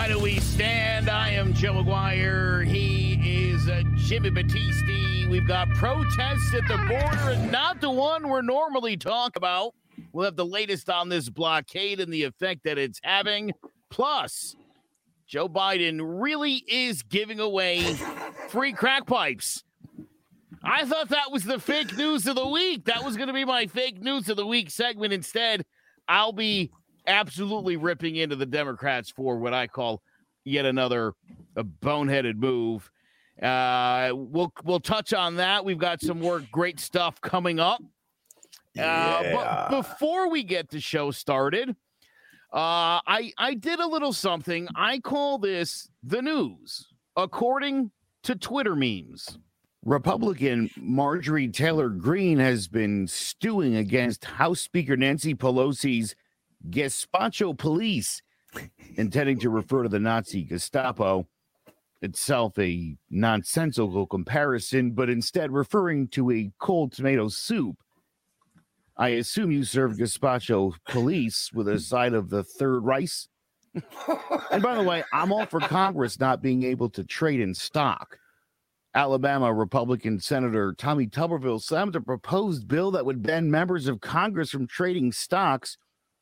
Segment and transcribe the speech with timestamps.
[0.07, 1.09] Divided We Stand.
[1.09, 2.65] I am Joe McGuire.
[2.65, 5.29] He is uh, Jimmy Battisti.
[5.29, 9.73] We've got protests at the border and not the one we're normally talk about.
[10.13, 13.51] We'll have the latest on this blockade and the effect that it's having.
[13.89, 14.55] Plus,
[15.27, 17.81] Joe Biden really is giving away
[18.47, 19.65] free crack pipes.
[20.63, 22.85] I thought that was the fake news of the week.
[22.85, 25.11] That was going to be my fake news of the week segment.
[25.11, 25.65] Instead,
[26.07, 26.71] I'll be
[27.07, 30.01] absolutely ripping into the Democrats for what I call
[30.43, 31.13] yet another
[31.55, 32.89] a boneheaded move.
[33.41, 35.63] Uh, we'll we'll touch on that.
[35.63, 37.81] We've got some more great stuff coming up.
[38.77, 41.69] Uh, but before we get the show started,
[42.53, 44.67] uh, I I did a little something.
[44.75, 47.91] I call this the news according
[48.23, 49.37] to Twitter memes.
[49.85, 56.15] Republican Marjorie Taylor Greene has been stewing against House Speaker Nancy Pelosi's
[56.69, 58.21] gazpacho police,
[58.95, 61.27] intending to refer to the Nazi Gestapo
[62.01, 67.77] itself a nonsensical comparison, but instead referring to a cold tomato soup.
[68.95, 73.27] I assume you serve gazpacho police with a side of the third rice.
[74.51, 78.17] and by the way, I'm all for Congress not being able to trade in stock.
[78.95, 84.49] Alabama Republican Senator Tommy Tuberville slammed a proposed bill that would ban members of Congress
[84.49, 85.77] from trading stocks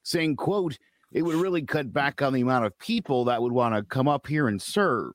[0.05, 0.77] saying, quote,
[1.11, 4.07] it would really cut back on the amount of people that would want to come
[4.07, 5.13] up here and serve.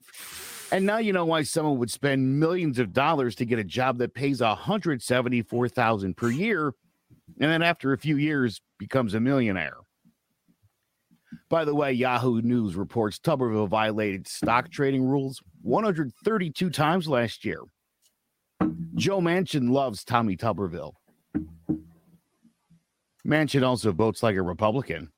[0.72, 3.98] And now you know why someone would spend millions of dollars to get a job
[3.98, 6.74] that pays 174,000 per year
[7.38, 9.76] and then after a few years becomes a millionaire.
[11.48, 17.62] By the way, Yahoo News reports Tuberville violated stock trading rules 132 times last year.
[18.94, 20.94] Joe Manchin loves Tommy Tuberville.
[23.26, 25.10] Manchin also votes like a Republican.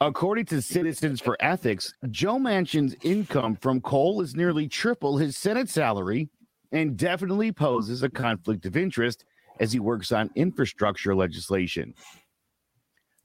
[0.00, 5.70] According to Citizens for Ethics, Joe Manchin's income from coal is nearly triple his Senate
[5.70, 6.28] salary
[6.72, 9.24] and definitely poses a conflict of interest
[9.60, 11.94] as he works on infrastructure legislation.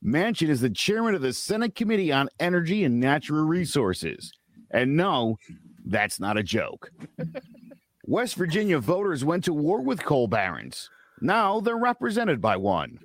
[0.03, 4.31] Manchin is the chairman of the Senate Committee on Energy and Natural Resources.
[4.71, 5.37] And no,
[5.85, 6.91] that's not a joke.
[8.05, 10.89] West Virginia voters went to war with coal barons.
[11.19, 12.99] Now they're represented by one.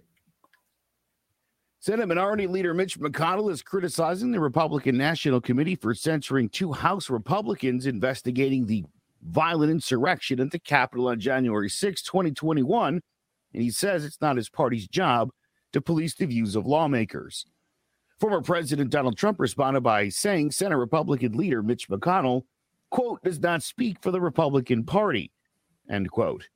[1.85, 7.11] Senate Minority Leader Mitch McConnell is criticizing the Republican National Committee for censoring two House
[7.11, 8.87] Republicans investigating the
[9.23, 13.03] violent insurrection at the Capitol on January 6, 2021.
[13.53, 15.29] And he says it's not his party's job
[15.75, 17.45] to police the views of lawmakers.
[18.19, 22.45] Former President Donald Trump responded by saying Senate Republican leader Mitch McConnell,
[22.89, 25.33] quote, does not speak for the Republican Party,
[25.91, 26.49] end quote.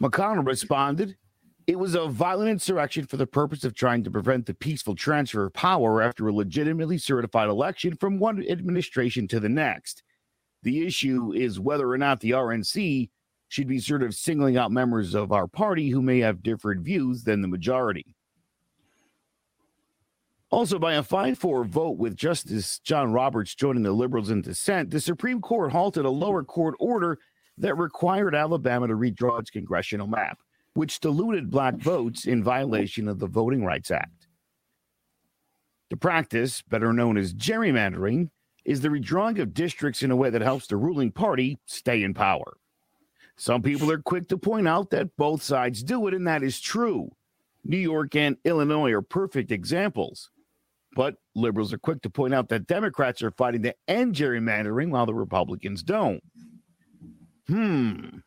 [0.00, 1.16] McConnell responded,
[1.72, 5.46] it was a violent insurrection for the purpose of trying to prevent the peaceful transfer
[5.46, 10.02] of power after a legitimately certified election from one administration to the next.
[10.64, 13.08] The issue is whether or not the RNC
[13.48, 17.24] should be sort of singling out members of our party who may have different views
[17.24, 18.14] than the majority.
[20.50, 24.90] Also, by a 5 4 vote with Justice John Roberts joining the liberals in dissent,
[24.90, 27.18] the Supreme Court halted a lower court order
[27.56, 30.38] that required Alabama to redraw its congressional map,
[30.74, 34.28] which diluted black votes in violation of the Voting Rights Act.
[35.90, 38.30] The practice, better known as gerrymandering,
[38.64, 42.14] is the redrawing of districts in a way that helps the ruling party stay in
[42.14, 42.54] power.
[43.36, 46.60] Some people are quick to point out that both sides do it, and that is
[46.60, 47.10] true.
[47.64, 50.30] New York and Illinois are perfect examples.
[50.94, 55.06] But liberals are quick to point out that Democrats are fighting to end gerrymandering while
[55.06, 56.22] the Republicans don't.
[57.48, 58.18] Hmm.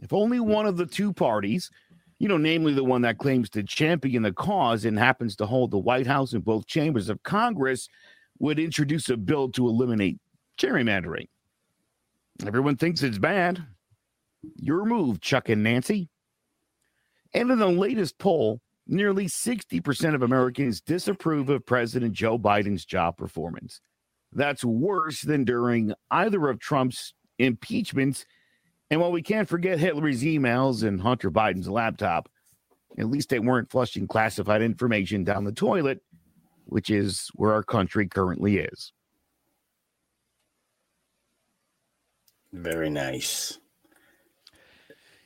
[0.00, 1.70] If only one of the two parties,
[2.18, 5.70] you know, namely the one that claims to champion the cause and happens to hold
[5.70, 7.88] the White House and both chambers of Congress,
[8.38, 10.18] would introduce a bill to eliminate
[10.58, 11.28] gerrymandering.
[12.46, 13.64] Everyone thinks it's bad.
[14.56, 16.08] Your move, Chuck and Nancy.
[17.34, 23.16] And in the latest poll, nearly 60% of Americans disapprove of President Joe Biden's job
[23.16, 23.80] performance.
[24.32, 28.24] That's worse than during either of Trump's impeachments.
[28.90, 32.28] And while we can't forget Hillary's emails and Hunter Biden's laptop,
[32.98, 36.02] at least they weren't flushing classified information down the toilet
[36.68, 38.92] which is where our country currently is.
[42.52, 43.58] Very nice.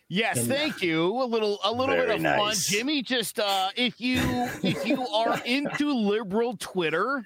[0.08, 1.22] Yes, and, thank you.
[1.22, 2.38] A little a little bit of nice.
[2.38, 2.54] fun.
[2.78, 4.20] Jimmy, just uh if you
[4.62, 7.24] if you are into liberal Twitter,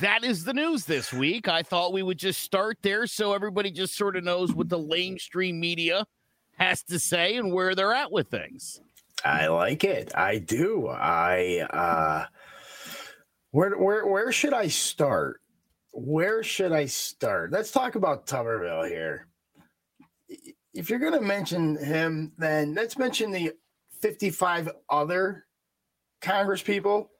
[0.00, 1.48] that is the news this week.
[1.48, 4.78] I thought we would just start there so everybody just sort of knows what the
[4.78, 6.06] lamestream media
[6.58, 8.80] has to say and where they're at with things.
[9.24, 10.12] I like it.
[10.16, 10.88] I do.
[10.88, 12.26] I uh
[13.50, 15.40] where where where should I start?
[15.92, 17.52] Where should I start?
[17.52, 19.26] Let's talk about Tuberville here.
[20.72, 23.52] If you're going to mention him, then let's mention the
[24.00, 25.46] 55 other
[26.20, 27.10] Congress people,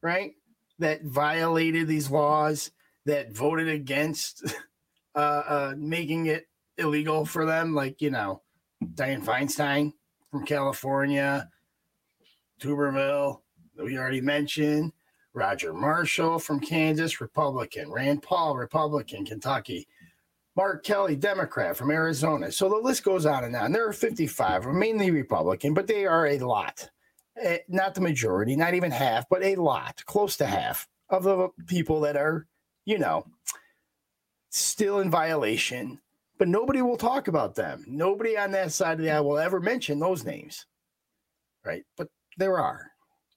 [0.00, 0.32] right?
[0.78, 2.70] That violated these laws,
[3.04, 4.44] that voted against
[5.14, 6.48] uh, uh, making it
[6.78, 8.42] illegal for them, like you know,
[8.82, 9.92] Dianne Feinstein
[10.30, 11.48] from California,
[12.60, 13.40] Tuberville,
[13.76, 14.92] we already mentioned.
[15.32, 17.90] Roger Marshall from Kansas, Republican.
[17.90, 19.88] Rand Paul, Republican, Kentucky.
[20.56, 22.52] Mark Kelly, Democrat from Arizona.
[22.52, 23.72] So the list goes on and on.
[23.72, 26.88] There are 55, mainly Republican, but they are a lot.
[27.40, 31.48] Eh, not the majority, not even half, but a lot, close to half of the
[31.66, 32.46] people that are,
[32.84, 33.26] you know,
[34.50, 36.00] still in violation.
[36.38, 37.84] But nobody will talk about them.
[37.88, 40.66] Nobody on that side of the aisle will ever mention those names.
[41.64, 41.84] Right.
[41.96, 42.08] But
[42.38, 42.90] there are.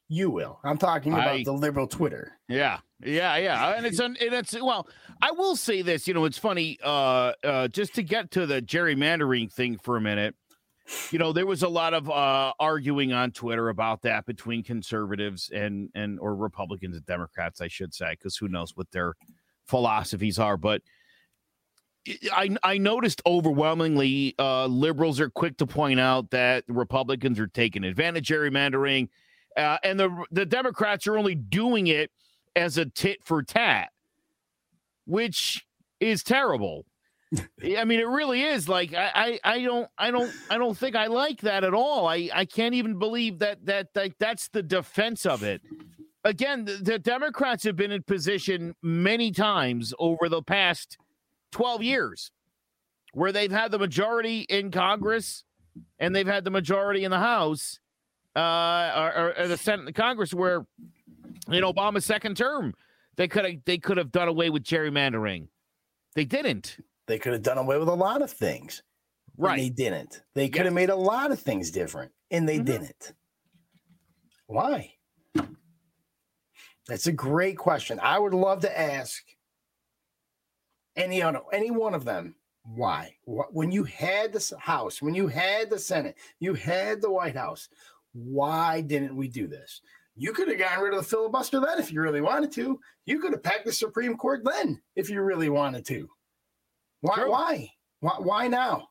[0.10, 0.60] You will.
[0.64, 2.32] I'm talking about I, the liberal Twitter.
[2.48, 3.76] Yeah, yeah, yeah.
[3.76, 4.88] And it's and it's well.
[5.22, 6.08] I will say this.
[6.08, 6.80] You know, it's funny.
[6.82, 10.34] Uh, uh, just to get to the gerrymandering thing for a minute.
[11.12, 15.50] You know, there was a lot of uh, arguing on Twitter about that between conservatives
[15.54, 19.16] and and or Republicans and Democrats, I should say, because who knows what their
[19.66, 20.58] philosophies are.
[20.58, 20.82] But
[22.32, 27.84] I I noticed overwhelmingly uh, liberals are quick to point out that Republicans are taking
[27.84, 29.10] advantage gerrymandering
[29.58, 32.12] uh, and the the Democrats are only doing it
[32.56, 33.90] as a tit for tat,
[35.06, 35.66] which
[36.00, 36.86] is terrible.
[37.36, 38.70] I mean, it really is.
[38.70, 42.08] Like I, I, I don't, I don't, I don't think I like that at all.
[42.08, 45.62] I, I can't even believe that that that that's the defense of it.
[46.24, 50.98] Again, the, the Democrats have been in position many times over the past
[51.52, 52.32] twelve years,
[53.14, 55.44] where they've had the majority in Congress
[56.00, 57.80] and they've had the majority in the House,
[58.36, 60.66] uh, or, or the Senate the Congress where
[61.50, 62.74] in Obama's second term
[63.18, 65.48] they could have they could have done away with gerrymandering.
[66.16, 66.78] They didn't.
[67.08, 68.84] They could have done away with a lot of things.
[69.38, 69.58] Right.
[69.58, 70.24] they didn't.
[70.34, 72.66] They could have made a lot of things different, and they mm-hmm.
[72.66, 73.14] didn't.
[74.48, 74.94] Why?
[76.88, 78.00] That's a great question.
[78.02, 79.24] I would love to ask
[80.96, 81.22] any
[81.54, 83.16] any one of them why.
[83.26, 87.70] When you had the House, when you had the Senate, you had the White House.
[88.14, 89.82] Why didn't we do this?
[90.16, 92.80] You could have gotten rid of the filibuster then if you really wanted to.
[93.06, 96.10] You could have packed the Supreme Court then if you really wanted to.
[97.02, 97.26] Why?
[97.28, 97.72] Why?
[98.00, 98.16] Why?
[98.20, 98.90] Why now?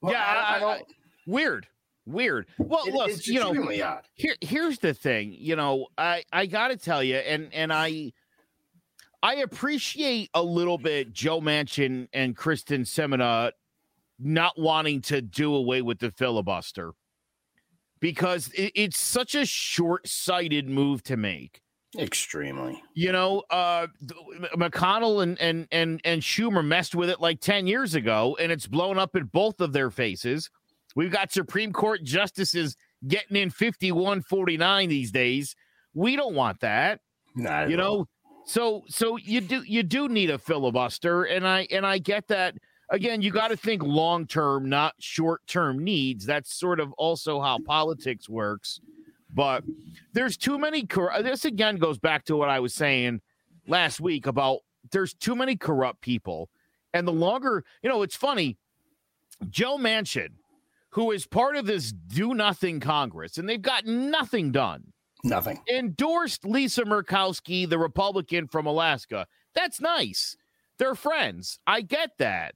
[0.00, 0.82] Well, yeah, I, I, I,
[1.26, 1.66] weird,
[2.06, 2.46] weird.
[2.58, 4.02] Well, it, look, you know, odd.
[4.14, 5.34] here, here's the thing.
[5.36, 8.12] You know, I, I got to tell you, and and I,
[9.22, 13.52] I appreciate a little bit Joe Manchin and Kyrsten Sinema
[14.20, 16.92] not wanting to do away with the filibuster
[18.00, 21.62] because it, it's such a short-sighted move to make.
[21.96, 22.82] Extremely.
[22.94, 23.86] You know, uh,
[24.54, 28.66] McConnell and, and and and Schumer messed with it like 10 years ago, and it's
[28.66, 30.50] blown up in both of their faces.
[30.94, 32.76] We've got Supreme Court justices
[33.06, 35.54] getting in 51 49 these days
[35.94, 37.00] We don't want that.
[37.34, 38.06] Not you know,
[38.44, 42.54] so so you do you do need a filibuster, and I and I get that.
[42.90, 46.24] Again, you got to think long term, not short term needs.
[46.26, 48.80] That's sort of also how politics works.
[49.32, 49.64] But
[50.12, 50.86] there's too many.
[50.90, 53.20] Uh, this again goes back to what I was saying
[53.66, 56.48] last week about there's too many corrupt people,
[56.94, 58.56] and the longer you know, it's funny.
[59.50, 60.30] Joe Manchin,
[60.90, 64.92] who is part of this do nothing Congress, and they've got nothing done.
[65.24, 65.60] Nothing.
[65.68, 69.26] Endorsed Lisa Murkowski, the Republican from Alaska.
[69.54, 70.36] That's nice.
[70.78, 71.58] They're friends.
[71.66, 72.54] I get that.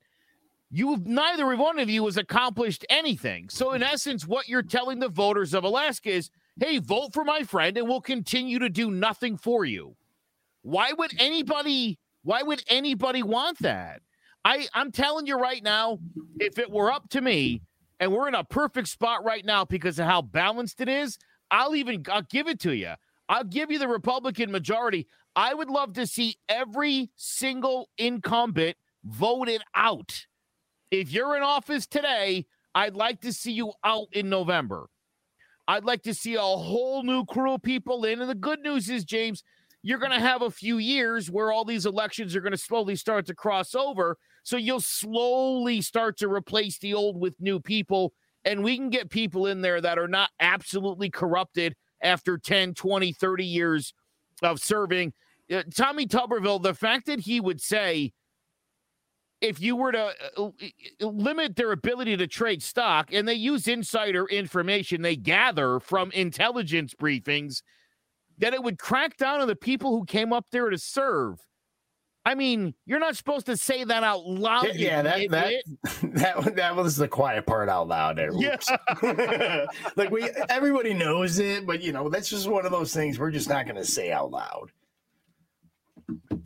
[0.71, 3.51] You neither one of you has accomplished anything.
[3.51, 6.31] So in essence, what you're telling the voters of Alaska is,
[6.61, 9.97] hey, vote for my friend and we'll continue to do nothing for you.
[10.63, 14.01] Why would anybody why would anybody want that?
[14.45, 15.99] I, I'm telling you right now,
[16.39, 17.63] if it were up to me,
[18.01, 21.19] and we're in a perfect spot right now because of how balanced it is,
[21.53, 22.95] I'll even I'll give it to you.
[23.29, 25.07] I'll give you the Republican majority.
[25.37, 30.27] I would love to see every single incumbent voted out.
[30.91, 34.89] If you're in office today, I'd like to see you out in November.
[35.69, 38.21] I'd like to see a whole new crew of people in.
[38.21, 39.43] And the good news is, James,
[39.83, 42.97] you're going to have a few years where all these elections are going to slowly
[42.97, 44.17] start to cross over.
[44.45, 48.13] So you'll slowly start to replace the old with new people.
[48.45, 53.13] And we can get people in there that are not absolutely corrupted after 10, 20,
[53.13, 53.95] 30 years
[54.43, 55.13] of serving.
[55.53, 58.13] Uh, Tommy Tuberville, the fact that he would say,
[59.43, 60.51] if you were to uh,
[61.01, 66.11] uh, limit their ability to trade stock, and they use insider information they gather from
[66.13, 67.63] intelligence briefings,
[68.39, 71.41] that it would crack down on the people who came up there to serve.
[72.25, 74.77] I mean, you're not supposed to say that out loud.
[74.77, 75.55] Yeah, that that,
[76.15, 78.17] that that was the quiet part out loud.
[78.17, 78.31] There.
[78.35, 78.57] Yeah.
[79.97, 83.33] like we, everybody knows it, but you know that's just one of those things we're
[83.33, 84.71] just not going to say out loud.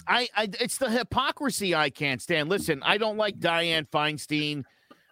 [0.07, 2.49] I, I, it's the hypocrisy I can't stand.
[2.49, 4.65] Listen, I don't like Dianne Feinstein.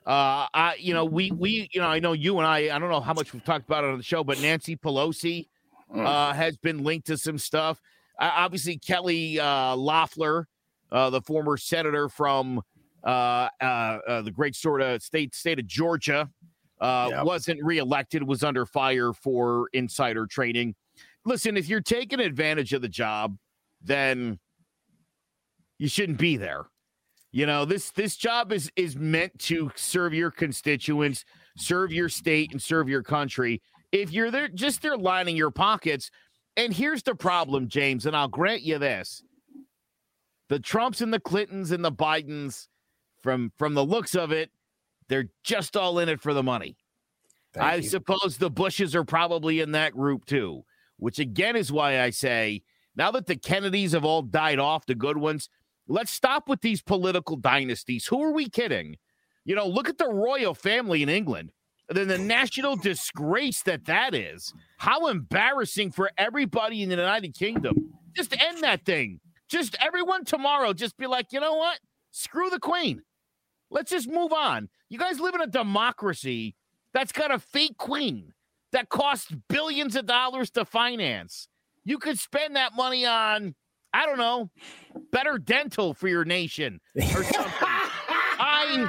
[0.07, 2.75] Uh, I, you know, we, we, you know, I know you and I.
[2.75, 5.49] I don't know how much we've talked about it on the show, but Nancy Pelosi
[5.95, 6.07] mm.
[6.07, 7.81] uh, has been linked to some stuff.
[8.21, 10.47] Uh, obviously, Kelly uh, Loeffler
[10.95, 12.63] uh, the former senator from
[13.05, 16.31] uh, uh, uh, the great sort of state state of Georgia,
[16.81, 17.25] uh, yep.
[17.25, 20.75] wasn't reelected, was under fire for insider trading.
[21.27, 23.37] Listen, if you're taking advantage of the job,
[23.85, 24.39] then
[25.79, 26.67] you shouldn't be there.
[27.33, 31.25] You know this this job is is meant to serve your constituents,
[31.57, 33.61] serve your state, and serve your country.
[33.91, 36.11] If you're there, just there lining your pockets.
[36.57, 39.25] And here's the problem, James, and I'll grant you this
[40.49, 42.69] the Trumps and the Clintons and the Bidens,
[43.23, 44.51] from from the looks of it,
[45.09, 46.77] they're just all in it for the money.
[47.53, 47.83] Thank I you.
[47.83, 50.65] suppose the Bushes are probably in that group too,
[50.99, 52.63] which again is why I say
[52.97, 55.49] now that the Kennedys have all died off, the good ones,
[55.89, 58.07] let's stop with these political dynasties.
[58.07, 58.97] Who are we kidding?
[59.45, 61.53] You know, look at the royal family in England.
[61.89, 64.55] Then the national disgrace that that is.
[64.79, 67.93] How embarrassing for everybody in the United Kingdom.
[68.17, 69.21] Just end that thing.
[69.49, 71.79] Just everyone tomorrow, just be like, you know what?
[72.11, 73.03] Screw the queen.
[73.71, 74.69] Let's just move on.
[74.89, 76.57] You guys live in a democracy
[76.95, 78.33] that's got a fake queen
[78.73, 81.49] that costs billions of dollars to finance.
[81.85, 83.55] You could spend that money on,
[83.93, 84.51] I don't know,
[85.13, 87.69] better dental for your nation or something.
[88.37, 88.89] I,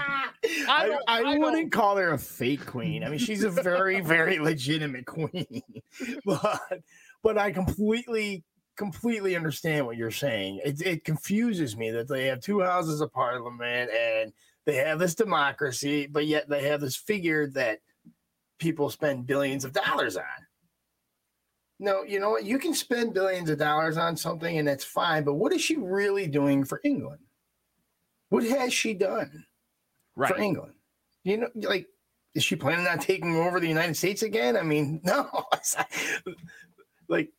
[0.68, 3.04] I, I, I wouldn't call her a fake queen.
[3.04, 5.62] I mean, she's a very, very legitimate queen,
[6.26, 6.82] but
[7.22, 8.44] but I completely
[8.76, 10.62] completely understand what you're saying.
[10.64, 14.34] It, it confuses me that they have two houses of parliament and
[14.66, 17.80] they have this democracy, but yet they have this figure that
[18.60, 20.24] people spend billions of dollars on.
[21.80, 22.46] No, you know what?
[22.46, 25.76] You can spend billions of dollars on something and that's fine, but what is she
[25.76, 27.20] really doing for England?
[28.30, 29.46] What has she done
[30.16, 30.34] right.
[30.34, 30.74] for England?
[31.24, 31.88] You know, like,
[32.34, 34.56] is she planning on taking over the United States again?
[34.58, 35.30] I mean, no.
[37.08, 37.32] like,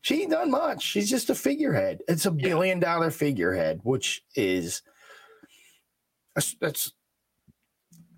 [0.00, 0.82] she ain't done much.
[0.82, 2.00] She's just a figurehead.
[2.06, 4.82] It's a billion dollar figurehead, which is
[6.60, 6.92] that's,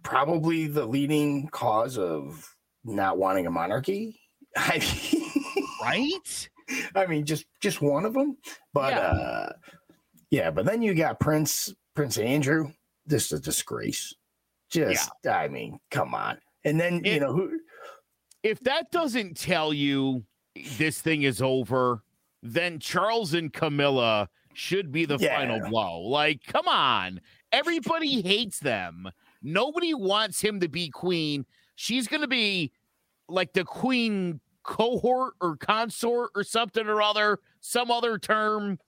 [0.03, 4.19] probably the leading cause of not wanting a monarchy.
[4.57, 5.18] I mean,
[5.83, 6.49] right?
[6.95, 8.37] I mean, just just one of them.
[8.73, 8.99] But yeah.
[8.99, 9.53] uh
[10.31, 12.73] yeah, but then you got Prince Prince Andrew.
[13.07, 14.15] This is a disgrace.
[14.71, 15.39] Just yeah.
[15.39, 16.39] I mean, come on.
[16.65, 17.59] And then if, you know who
[18.43, 20.25] if that doesn't tell you
[20.77, 22.03] this thing is over,
[22.43, 25.39] then Charles and Camilla should be the yeah.
[25.39, 26.01] final blow.
[26.01, 27.21] Like, come on.
[27.53, 29.09] Everybody hates them.
[29.43, 31.47] Nobody wants him to be queen.
[31.77, 32.73] She's going to be
[33.29, 38.79] like the queen cohort or consort or something or other, some other term.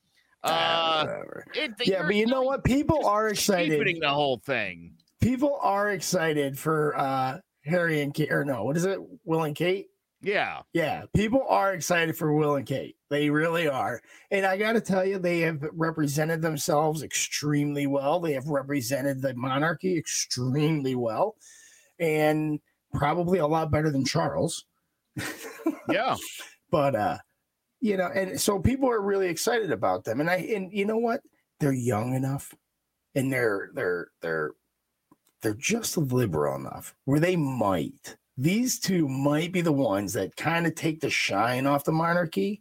[0.43, 1.07] Uh,
[1.55, 2.65] it, yeah, but you know what?
[2.65, 3.99] People are excited.
[4.01, 4.95] The whole thing.
[5.21, 8.99] People are excited for uh Harry and Kate, or no, what is it?
[9.25, 9.89] Will and Kate?
[10.23, 10.61] Yeah.
[10.73, 11.05] Yeah.
[11.15, 12.97] People are excited for Will and Kate.
[13.09, 14.03] They really are.
[14.31, 18.21] And I got to tell you, they have represented themselves extremely well.
[18.21, 21.37] They have represented the monarchy extremely well
[21.99, 22.61] and
[22.95, 24.67] probably a lot better than Charles.
[25.89, 26.17] Yeah.
[26.71, 27.19] but, uh,
[27.81, 30.21] you know, and so people are really excited about them.
[30.21, 31.21] And I, and you know what?
[31.59, 32.55] They're young enough
[33.15, 34.53] and they're, they're, they're,
[35.43, 40.67] they're just liberal enough where they might these two might be the ones that kind
[40.67, 42.61] of take the shine off the monarchy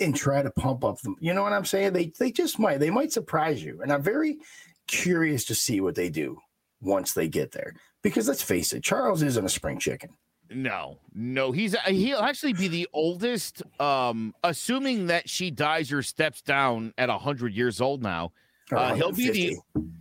[0.00, 1.16] and try to pump up them.
[1.18, 1.94] You know what I'm saying?
[1.94, 2.78] They they just might.
[2.78, 3.80] They might surprise you.
[3.80, 4.38] And I'm very
[4.86, 6.38] curious to see what they do
[6.82, 7.74] once they get there.
[8.02, 10.10] Because let's face it, Charles isn't a spring chicken.
[10.54, 13.62] No, no, he's he'll actually be the oldest.
[13.80, 18.32] Um, assuming that she dies or steps down at hundred years old now,
[18.70, 19.56] uh, he'll be the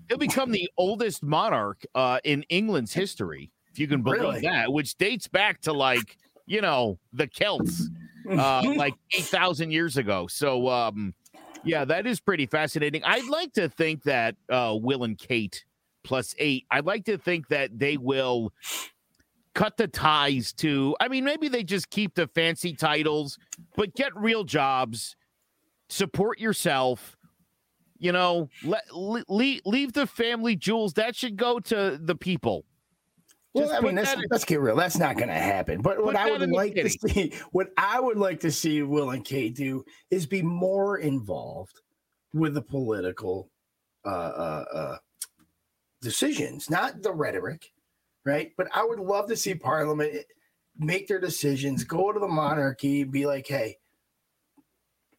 [0.09, 4.41] he'll become the oldest monarch uh, in England's history if you can believe really?
[4.41, 7.89] that, which dates back to like, you know, the Celts,
[8.29, 10.27] uh, like 8,000 years ago.
[10.27, 11.13] So, um,
[11.63, 13.03] yeah, that is pretty fascinating.
[13.05, 15.63] I'd like to think that uh, Will and Kate
[16.03, 18.51] plus eight, I'd like to think that they will
[19.53, 23.37] cut the ties to, I mean, maybe they just keep the fancy titles,
[23.75, 25.15] but get real jobs,
[25.89, 27.17] support yourself.
[27.97, 30.93] You know, let, leave, leave the family jewels.
[30.93, 32.65] That should go to the people
[33.53, 34.77] well, Just I mean, let's, let's get real.
[34.77, 35.81] That's not going to happen.
[35.81, 39.25] But what I would like to see, what I would like to see Will and
[39.25, 41.81] Kate do is be more involved
[42.33, 43.49] with the political
[44.05, 44.97] uh, uh, uh,
[46.01, 47.71] decisions, not the rhetoric,
[48.25, 48.51] right?
[48.57, 50.25] But I would love to see Parliament
[50.77, 53.77] make their decisions, go to the monarchy, be like, hey,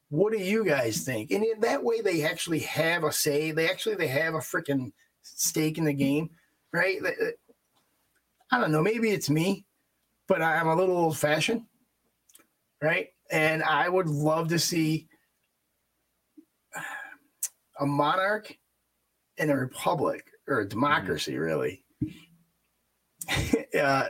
[0.09, 1.31] what do you guys think?
[1.31, 3.51] And in that way, they actually have a say.
[3.51, 6.31] They actually they have a freaking stake in the game,
[6.73, 6.99] right?
[8.51, 9.65] I don't know, maybe it's me,
[10.29, 11.63] but I'm a little old fashioned,
[12.83, 13.09] right?
[13.31, 15.09] And I would love to see
[17.81, 18.55] a monarch
[19.39, 21.43] in a republic or a democracy, mm-hmm.
[21.43, 21.82] really,
[23.81, 24.09] uh,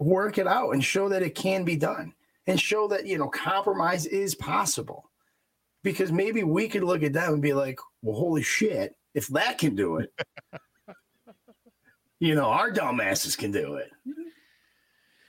[0.00, 2.14] work it out and show that it can be done
[2.46, 5.10] and show that, you know, compromise is possible.
[5.82, 9.58] Because maybe we could look at them and be like, well, holy shit, if that
[9.58, 10.12] can do it,
[12.20, 13.90] you know, our dumbasses can do it.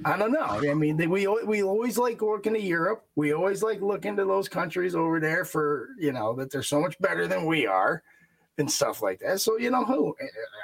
[0.06, 0.42] I don't know.
[0.42, 3.06] I mean, we we always like working to Europe.
[3.16, 6.82] We always like looking to those countries over there for you know that they're so
[6.82, 8.04] much better than we are,
[8.58, 9.42] and stuff like that.
[9.42, 10.16] So you know who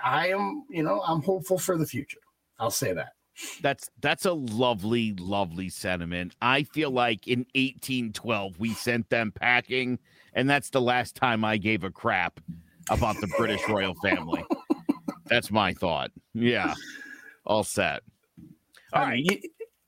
[0.04, 0.66] I am.
[0.70, 2.20] You know, I'm hopeful for the future.
[2.60, 3.14] I'll say that.
[3.62, 6.36] That's that's a lovely, lovely sentiment.
[6.42, 10.00] I feel like in 1812 we sent them packing,
[10.34, 12.40] and that's the last time I gave a crap
[12.90, 14.44] about the British royal family.
[15.28, 16.12] That's my thought.
[16.34, 16.74] Yeah.
[17.46, 18.02] All set.
[18.94, 19.24] All right.
[19.24, 19.40] You,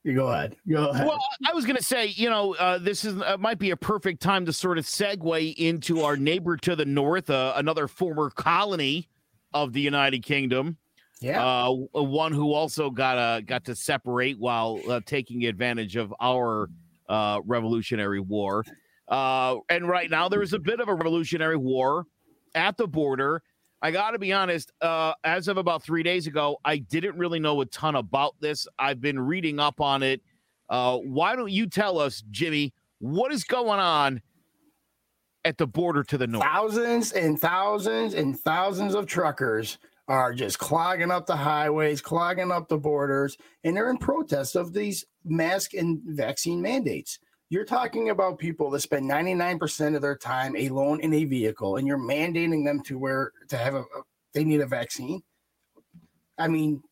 [0.03, 0.55] you go ahead.
[0.69, 1.07] Go ahead.
[1.07, 3.77] Well, I was going to say, you know, uh, this is uh, might be a
[3.77, 8.29] perfect time to sort of segue into our neighbor to the north, uh, another former
[8.29, 9.09] colony
[9.53, 10.77] of the United Kingdom.
[11.21, 16.13] Yeah, uh, one who also got uh, got to separate while uh, taking advantage of
[16.19, 16.69] our
[17.07, 18.65] uh, Revolutionary War.
[19.07, 22.05] Uh, and right now, there is a bit of a Revolutionary War
[22.55, 23.43] at the border
[23.81, 24.71] I got to be honest.
[24.81, 28.67] Uh, as of about three days ago, I didn't really know a ton about this.
[28.77, 30.21] I've been reading up on it.
[30.69, 34.21] Uh, why don't you tell us, Jimmy, what is going on
[35.43, 36.45] at the border to the north?
[36.45, 39.79] Thousands and thousands and thousands of truckers
[40.11, 44.73] are just clogging up the highways, clogging up the borders, and they're in protest of
[44.73, 47.17] these mask and vaccine mandates.
[47.47, 51.87] You're talking about people that spend 99% of their time alone in a vehicle, and
[51.87, 53.85] you're mandating them to where to have a,
[54.33, 55.23] they need a vaccine.
[56.37, 56.83] I mean,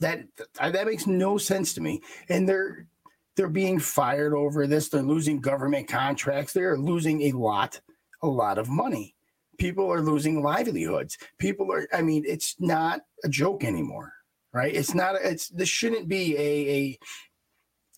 [0.00, 0.24] that
[0.60, 2.02] that makes no sense to me.
[2.28, 2.86] And they're
[3.34, 4.90] they're being fired over this.
[4.90, 6.52] They're losing government contracts.
[6.52, 7.80] They're losing a lot,
[8.22, 9.14] a lot of money.
[9.58, 11.18] People are losing livelihoods.
[11.38, 11.88] People are.
[11.92, 14.12] I mean, it's not a joke anymore,
[14.52, 14.74] right?
[14.74, 15.16] It's not.
[15.16, 16.98] It's this shouldn't be a a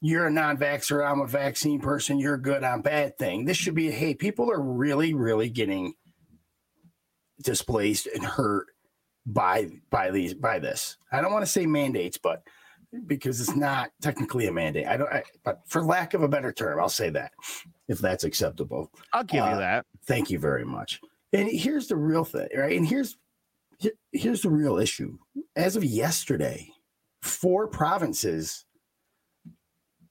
[0.02, 3.44] you're a non-vaxxer, I'm a vaccine person, you're good, I'm bad thing.
[3.44, 5.92] This should be, hey, people are really, really getting
[7.42, 8.68] displaced and hurt
[9.26, 10.96] by by these by this.
[11.12, 12.42] I don't want to say mandates, but
[13.06, 14.86] because it's not technically a mandate.
[14.86, 17.32] I don't I, but for lack of a better term, I'll say that
[17.88, 18.90] if that's acceptable.
[19.12, 19.86] I'll give uh, you that.
[20.06, 21.00] Thank you very much.
[21.32, 22.76] And here's the real thing, right?
[22.76, 23.16] And here's
[24.12, 25.16] here's the real issue.
[25.56, 26.68] As of yesterday,
[27.22, 28.64] four provinces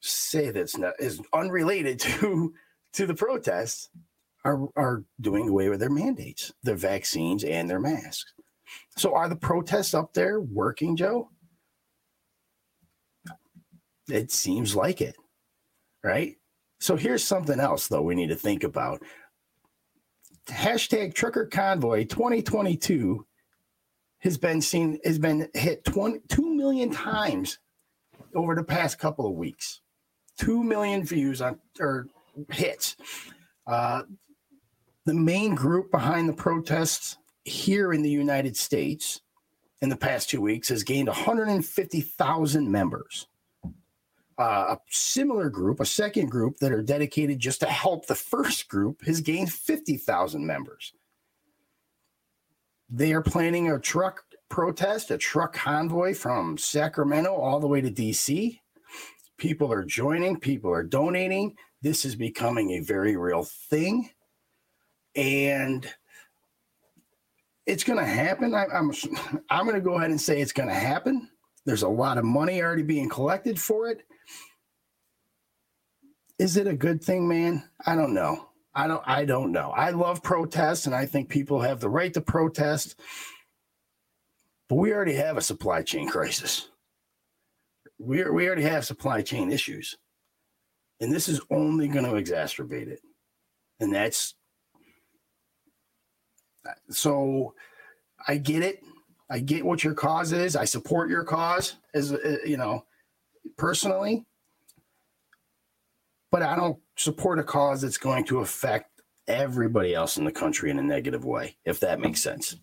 [0.01, 2.53] say that's not is unrelated to
[2.93, 3.89] to the protests
[4.45, 8.33] are are doing away with their mandates, their vaccines and their masks.
[8.97, 11.29] So are the protests up there working, Joe?
[14.07, 15.15] It seems like it,
[16.03, 16.35] right?
[16.79, 19.03] So here's something else though we need to think about.
[20.49, 23.25] Hashtag Trucker Convoy 2022
[24.19, 27.59] has been seen has been hit 20, 2 million times
[28.35, 29.81] over the past couple of weeks.
[30.37, 32.07] 2 million views on or
[32.51, 32.95] hits.
[33.65, 34.03] Uh,
[35.05, 39.21] the main group behind the protests here in the United States
[39.81, 43.27] in the past two weeks has gained 150,000 members.
[44.39, 48.69] Uh, a similar group, a second group that are dedicated just to help the first
[48.69, 50.93] group, has gained 50,000 members.
[52.89, 57.91] They are planning a truck protest, a truck convoy from Sacramento all the way to
[57.91, 58.57] DC.
[59.37, 61.57] People are joining, people are donating.
[61.81, 64.09] This is becoming a very real thing.
[65.15, 65.85] And
[67.65, 68.55] it's going to happen.
[68.55, 68.91] I, I'm
[69.49, 71.29] I'm going to go ahead and say it's going to happen.
[71.65, 74.03] There's a lot of money already being collected for it.
[76.39, 77.63] Is it a good thing, man?
[77.85, 78.49] I don't know.
[78.73, 79.71] I don't I don't know.
[79.71, 82.99] I love protests and I think people have the right to protest.
[84.69, 86.69] But we already have a supply chain crisis.
[87.99, 89.97] We we already have supply chain issues.
[91.01, 93.01] And this is only going to exacerbate it.
[93.81, 94.35] And that's
[96.89, 97.53] so
[98.27, 98.81] I get it.
[99.29, 100.55] I get what your cause is.
[100.55, 102.85] I support your cause as uh, you know,
[103.57, 104.25] personally
[106.31, 110.69] but I don't support a cause that's going to affect everybody else in the country
[110.69, 112.55] in a negative way, if that makes sense.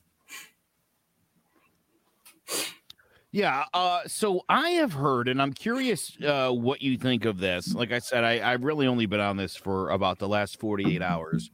[3.33, 3.65] Yeah.
[3.75, 7.75] Uh, so I have heard, and I'm curious uh, what you think of this.
[7.75, 11.03] Like I said, I, I've really only been on this for about the last 48
[11.03, 11.51] hours.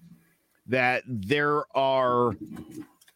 [0.67, 2.37] That there are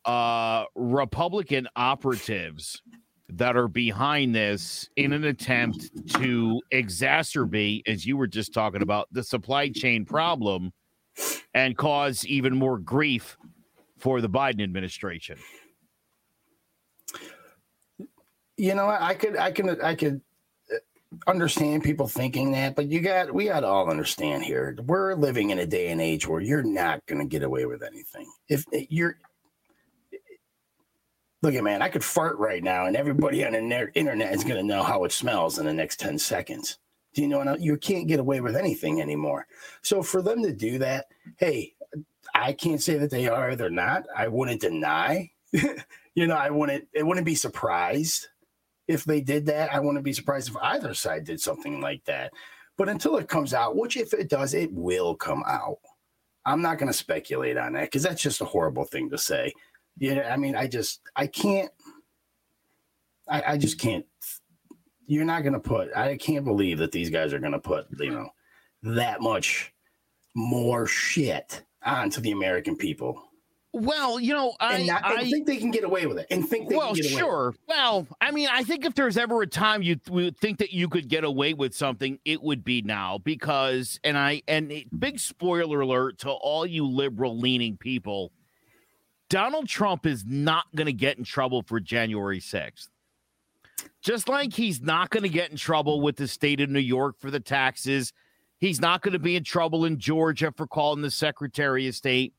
[0.05, 2.83] uh, Republican operatives
[3.29, 9.09] that are behind this in an attempt to exacerbate, as you were just talking about,
[9.11, 10.73] the supply chain problem
[11.55, 13.37] and cause even more grief
[13.99, 15.39] for the Biden administration.
[18.57, 20.21] You know, I could, I can, I could
[20.73, 20.77] uh,
[21.27, 24.77] understand people thinking that, but you got, we got to all understand here.
[24.87, 27.83] We're living in a day and age where you're not going to get away with
[27.83, 28.31] anything.
[28.49, 29.19] If eh, you're,
[31.43, 34.57] Look at man, I could fart right now, and everybody on the internet is going
[34.57, 36.79] to know how it smells in the next ten seconds.
[37.15, 37.39] Do you know?
[37.39, 37.61] what?
[37.61, 39.47] You can't get away with anything anymore.
[39.83, 41.07] So for them to do that,
[41.39, 41.75] hey,
[42.35, 43.51] I can't say that they are.
[43.51, 44.05] Or they're not.
[44.15, 45.31] I wouldn't deny.
[45.53, 46.89] you know, I wouldn't.
[46.93, 48.29] It wouldn't be surprised
[48.89, 49.73] if they did that.
[49.73, 52.33] I wouldn't be surprised if either side did something like that.
[52.77, 55.79] But until it comes out, which if it does, it will come out.
[56.45, 59.53] I'm not going to speculate on that because that's just a horrible thing to say.
[59.99, 61.71] Yeah, I mean, I just I can't.
[63.29, 64.05] I, I just can't.
[65.07, 65.95] You're not going to put.
[65.97, 68.29] I can't believe that these guys are going to put you know
[68.83, 69.73] that much
[70.35, 73.23] more shit onto the American people.
[73.73, 76.71] Well, you know, I, not, I think they can get away with it, and think
[76.71, 77.55] they well, can get away sure.
[77.69, 80.89] Well, I mean, I think if there's ever a time you would think that you
[80.89, 85.83] could get away with something, it would be now because, and I, and big spoiler
[85.83, 88.33] alert to all you liberal leaning people
[89.29, 92.89] Donald Trump is not going to get in trouble for January 6th.
[94.01, 97.17] Just like he's not going to get in trouble with the state of New York
[97.19, 98.13] for the taxes.
[98.59, 102.33] He's not going to be in trouble in Georgia for calling the Secretary of State.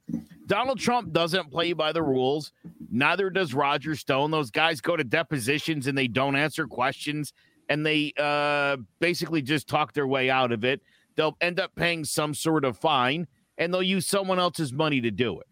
[0.47, 2.53] Donald Trump doesn't play by the rules.
[2.89, 4.31] Neither does Roger Stone.
[4.31, 7.33] Those guys go to depositions and they don't answer questions
[7.69, 10.81] and they uh, basically just talk their way out of it.
[11.15, 15.11] They'll end up paying some sort of fine and they'll use someone else's money to
[15.11, 15.47] do it.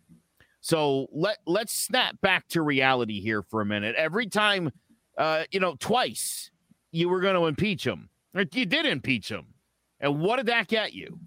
[0.66, 3.96] So let let's snap back to reality here for a minute.
[3.96, 4.72] Every time,
[5.16, 6.50] uh, you know, twice
[6.92, 9.54] you were going to impeach him, you did impeach him,
[10.00, 11.20] and what did that get you?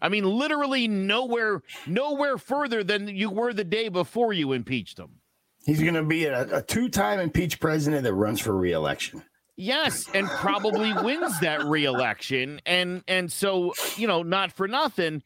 [0.00, 5.18] I mean, literally nowhere, nowhere further than you were the day before you impeached him.
[5.66, 9.24] He's going to be a, a two-time impeached president that runs for reelection.
[9.56, 15.24] Yes, and probably wins that reelection, and and so you know, not for nothing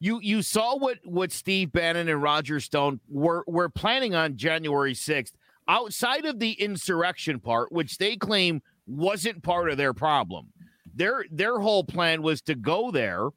[0.00, 4.94] you you saw what what Steve Bannon and Roger Stone were were planning on January
[4.94, 5.32] 6th
[5.68, 10.52] outside of the insurrection part which they claim wasn't part of their problem.
[10.94, 13.28] Their their whole plan was to go there.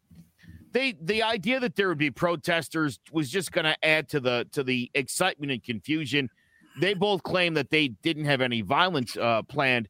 [0.71, 4.47] They the idea that there would be protesters was just going to add to the
[4.51, 6.29] to the excitement and confusion.
[6.79, 9.87] They both claim that they didn't have any violence uh, planned.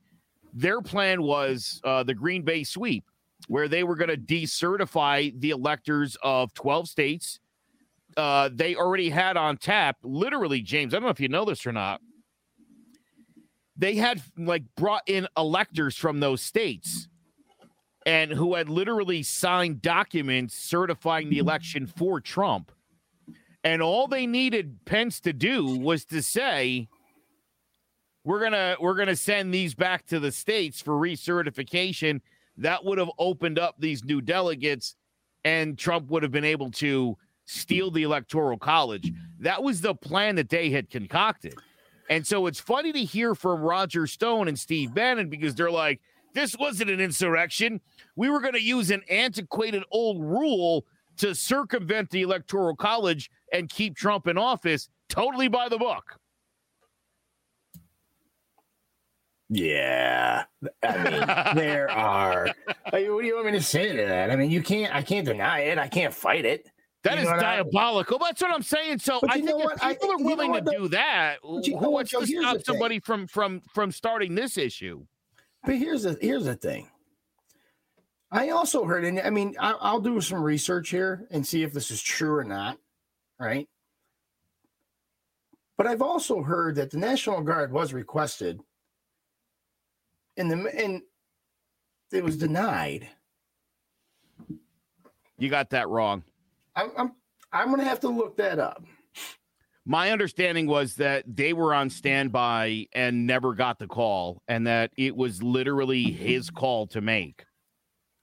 [0.53, 3.03] Their plan was uh, the Green Bay sweep
[3.47, 7.39] where they were going to decertify the electors of 12 states.
[8.17, 10.93] Uh, they already had on tap, literally, James.
[10.93, 12.01] I don't know if you know this or not.
[13.77, 17.07] They had like brought in electors from those states
[18.05, 22.71] and who had literally signed documents certifying the election for Trump.
[23.63, 26.87] And all they needed Pence to do was to say,
[28.23, 32.21] we're gonna we're gonna send these back to the states for recertification.
[32.59, 34.95] That would have opened up these new delegates,
[35.43, 39.11] and Trump would have been able to steal the electoral college.
[39.39, 41.55] That was the plan that they had concocted.
[42.09, 46.01] And so it's funny to hear from Roger Stone and Steve Bannon because they're like,
[46.33, 47.81] this wasn't an insurrection.
[48.15, 50.85] We were going to use an antiquated old rule
[51.17, 56.19] to circumvent the electoral college and keep Trump in office totally by the book.
[59.49, 60.43] Yeah,
[60.83, 62.47] I mean, there are.
[62.93, 64.29] I mean, what do you want me to say to that?
[64.29, 64.93] I mean, you can't.
[64.93, 65.77] I can't deny it.
[65.77, 66.69] I can't fight it.
[67.03, 68.17] That you is diabolical.
[68.21, 68.99] I, That's what I'm saying.
[68.99, 72.61] So I think if people I, are willing to do that, who wants to stop
[72.63, 75.05] somebody from from from starting this issue?
[75.63, 76.89] But here's the here's the thing.
[78.31, 81.73] I also heard, and I mean, I, I'll do some research here and see if
[81.73, 82.77] this is true or not.
[83.39, 83.67] Right.
[85.77, 88.59] But I've also heard that the National Guard was requested
[90.39, 91.01] and the and
[92.11, 93.07] it was denied.
[95.37, 96.23] You got that wrong.
[96.75, 97.11] I'm I'm,
[97.51, 98.83] I'm going to have to look that up.
[99.85, 104.91] My understanding was that they were on standby and never got the call, and that
[104.97, 107.45] it was literally his call to make.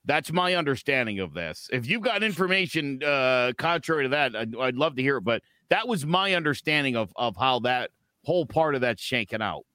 [0.05, 1.68] That's my understanding of this.
[1.72, 5.22] If you've got information uh, contrary to that, I'd, I'd love to hear it.
[5.22, 7.90] But that was my understanding of of how that
[8.24, 9.66] whole part of that's shaken out.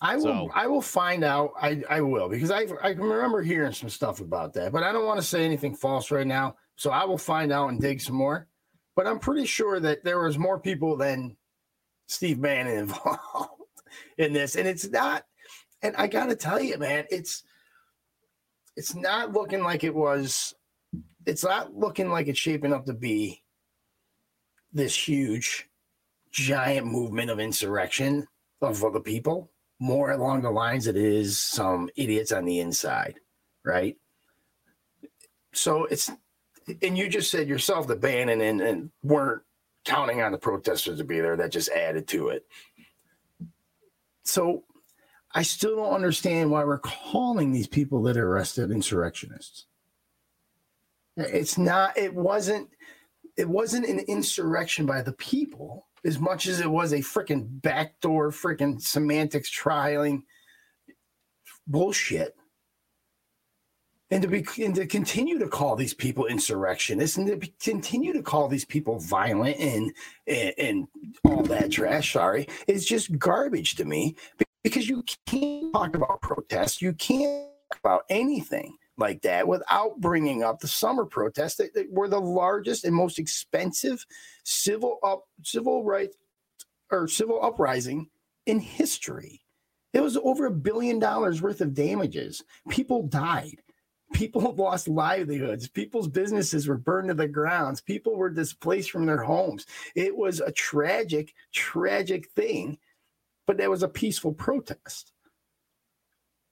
[0.00, 0.22] I will.
[0.22, 0.50] So.
[0.54, 1.52] I will find out.
[1.60, 4.92] I, I will because I I can remember hearing some stuff about that, but I
[4.92, 6.56] don't want to say anything false right now.
[6.76, 8.48] So I will find out and dig some more.
[8.96, 11.36] But I'm pretty sure that there was more people than
[12.06, 13.62] Steve Bannon involved
[14.18, 15.24] in this, and it's not.
[15.82, 17.42] And I got to tell you, man, it's
[18.76, 20.54] it's not looking like it was.
[21.26, 23.42] It's not looking like it's shaping up to be
[24.72, 25.68] this huge,
[26.30, 28.26] giant movement of insurrection
[28.62, 33.18] of the people more along the lines that it is some idiots on the inside,
[33.64, 33.96] right?
[35.52, 36.10] So it's,
[36.82, 39.42] and you just said yourself the Bannon and, and weren't
[39.84, 41.36] counting on the protesters to be there.
[41.36, 42.46] That just added to it.
[44.22, 44.64] So
[45.34, 49.64] I still don't understand why we're calling these people that are arrested insurrectionists.
[51.16, 52.68] It's not, it wasn't,
[53.36, 58.30] it wasn't an insurrection by the people as much as it was a freaking backdoor
[58.30, 60.22] freaking semantics trialing
[61.66, 62.34] bullshit.
[64.12, 68.12] And to be and to continue to call these people insurrectionists and to be, continue
[68.12, 69.92] to call these people violent and,
[70.26, 70.88] and and
[71.24, 74.16] all that trash, sorry, is just garbage to me
[74.64, 80.44] because you can't talk about protests, you can't talk about anything like that without bringing
[80.44, 84.04] up the summer protests that, that were the largest and most expensive
[84.44, 86.16] civil up civil rights
[86.90, 88.08] or civil uprising
[88.46, 89.42] in history.
[89.92, 92.42] It was over a billion dollars worth of damages.
[92.68, 93.60] People died.
[94.12, 95.68] People lost livelihoods.
[95.68, 97.80] People's businesses were burned to the grounds.
[97.80, 99.66] People were displaced from their homes.
[99.96, 102.78] It was a tragic, tragic thing,
[103.46, 105.12] but that was a peaceful protest.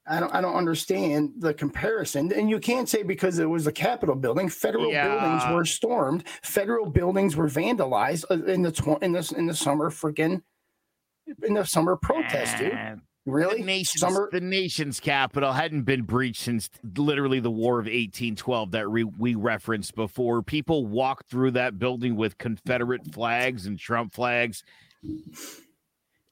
[0.08, 2.32] I don't I don't understand the comparison.
[2.32, 5.08] And you can't say because it was a Capitol building, federal yeah.
[5.08, 9.54] buildings were stormed, federal buildings were vandalized uh, in the tw- in the in the
[9.54, 10.42] summer freaking
[11.42, 13.00] in the summer protest, dude.
[13.26, 13.58] Really?
[13.58, 18.70] The nation's, summer- the nation's capital hadn't been breached since literally the War of 1812
[18.70, 20.42] that re- we referenced before.
[20.42, 24.62] People walked through that building with Confederate flags and Trump flags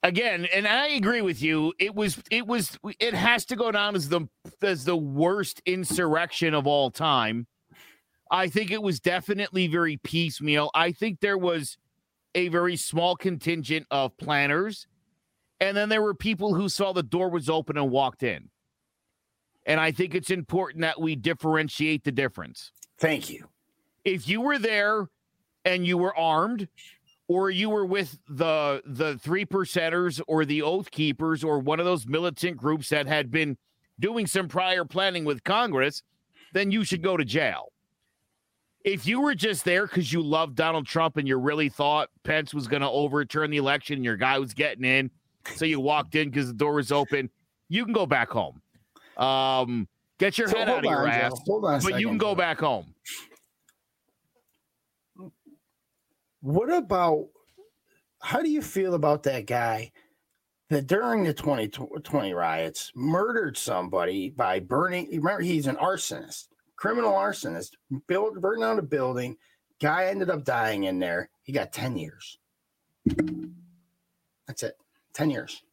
[0.03, 1.73] again, and I agree with you.
[1.79, 4.29] It was it was it has to go down as the
[4.63, 7.47] as the worst insurrection of all time.
[8.31, 10.71] I think it was definitely very piecemeal.
[10.75, 11.79] I think there was
[12.35, 14.87] a very small contingent of planners,
[15.61, 18.51] and then there were people who saw the door was open and walked in.
[19.65, 22.71] And I think it's important that we differentiate the difference.
[22.99, 23.49] Thank you.
[24.05, 25.09] If you were there
[25.65, 26.69] and you were armed
[27.29, 31.87] or you were with the the three percenters or the oath keepers or one of
[31.87, 33.57] those militant groups that had been
[33.99, 36.03] doing some prior planning with Congress,
[36.53, 37.73] then you should go to jail.
[38.85, 42.55] If you were just there because you loved Donald Trump and you really thought Pence
[42.55, 45.11] was going to overturn the election and your guy was getting in,
[45.57, 47.29] so you walked in because the door was open,
[47.69, 48.61] you can go back home.
[49.17, 51.19] Um, Get your So head out of your on, Joe.
[51.27, 51.41] ass.
[51.47, 52.95] Hold on But you can go back home.
[56.47, 57.27] What about
[58.23, 59.91] how do you feel about that guy
[60.71, 65.09] that during the 2020 riots murdered somebody by burning?
[65.09, 67.73] Remember, he's an arsonist, criminal arsonist,
[68.07, 69.37] built, burned down a building.
[69.83, 71.31] Guy ended up dying in there.
[71.43, 72.39] He got 10 years.
[74.47, 74.79] That's it.
[75.15, 75.65] 10 years.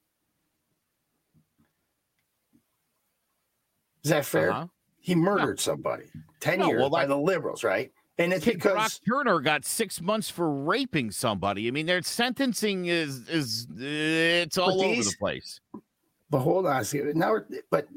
[4.03, 4.49] Is that fair?
[4.49, 4.67] Uh-huh.
[4.97, 6.05] He murdered somebody.
[6.39, 7.91] 10 No, years well, by the liberals, right?
[8.17, 11.67] And it's Kid Brock Turner got six months for raping somebody.
[11.67, 15.59] I mean, their sentencing is is it's all over the place.
[16.29, 17.37] But hold on, see, now
[17.71, 17.87] but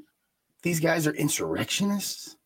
[0.62, 2.36] these guys are insurrectionists.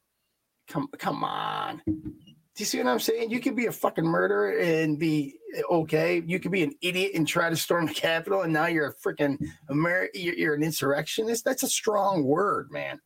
[0.69, 1.83] Come, come on.
[1.87, 3.31] Do you see what I'm saying?
[3.31, 5.37] You could be a fucking murderer and be
[5.71, 6.23] okay.
[6.27, 8.95] You could be an idiot and try to storm the Capitol, and now you're a
[8.95, 9.39] freaking
[9.71, 11.45] Amer- you're, you're an insurrectionist.
[11.45, 13.01] That's a strong word, man,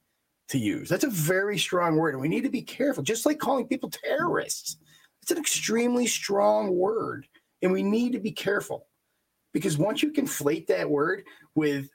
[0.49, 0.89] to use.
[0.89, 3.03] That's a very strong word, and we need to be careful.
[3.03, 4.77] Just like calling people terrorists,
[5.23, 7.27] it's an extremely strong word,
[7.63, 8.87] and we need to be careful
[9.53, 11.89] because once you conflate that word with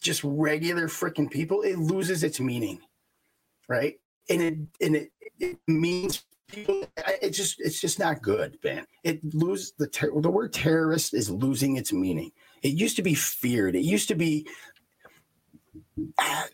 [0.00, 2.80] just regular freaking people, it loses its meaning,
[3.68, 3.94] right?
[4.28, 6.84] And it and it, it means people.
[6.98, 8.86] I- It's just it's just not good, man.
[9.04, 12.32] It lose the ter- the word terrorist is losing its meaning.
[12.62, 13.76] It used to be feared.
[13.76, 14.48] It used to be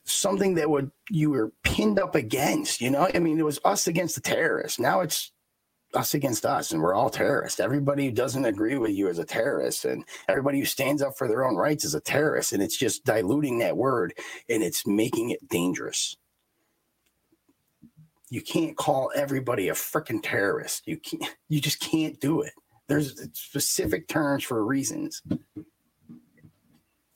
[0.04, 2.80] something that would you were pinned up against.
[2.80, 4.78] You know, I mean, it was us against the terrorists.
[4.78, 5.32] Now it's
[5.94, 7.60] us against us, and we're all terrorists.
[7.60, 11.28] Everybody who doesn't agree with you is a terrorist, and everybody who stands up for
[11.28, 12.52] their own rights is a terrorist.
[12.52, 14.14] And it's just diluting that word,
[14.48, 16.16] and it's making it dangerous.
[18.30, 20.86] You can't call everybody a freaking terrorist.
[20.86, 21.36] You can't.
[21.48, 22.52] You just can't do it.
[22.88, 25.22] There's specific terms for reasons.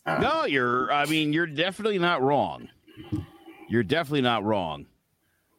[0.07, 0.92] Uh, No, you're.
[0.92, 2.69] I mean, you're definitely not wrong.
[3.69, 4.87] You're definitely not wrong.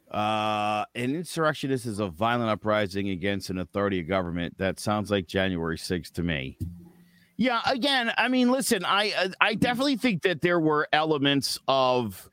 [0.09, 4.57] Uh, an insurrectionist is a violent uprising against an authority of government.
[4.57, 6.57] That sounds like January 6th to me.
[7.35, 7.59] Yeah.
[7.65, 12.29] Again, I mean, listen, I I definitely think that there were elements of.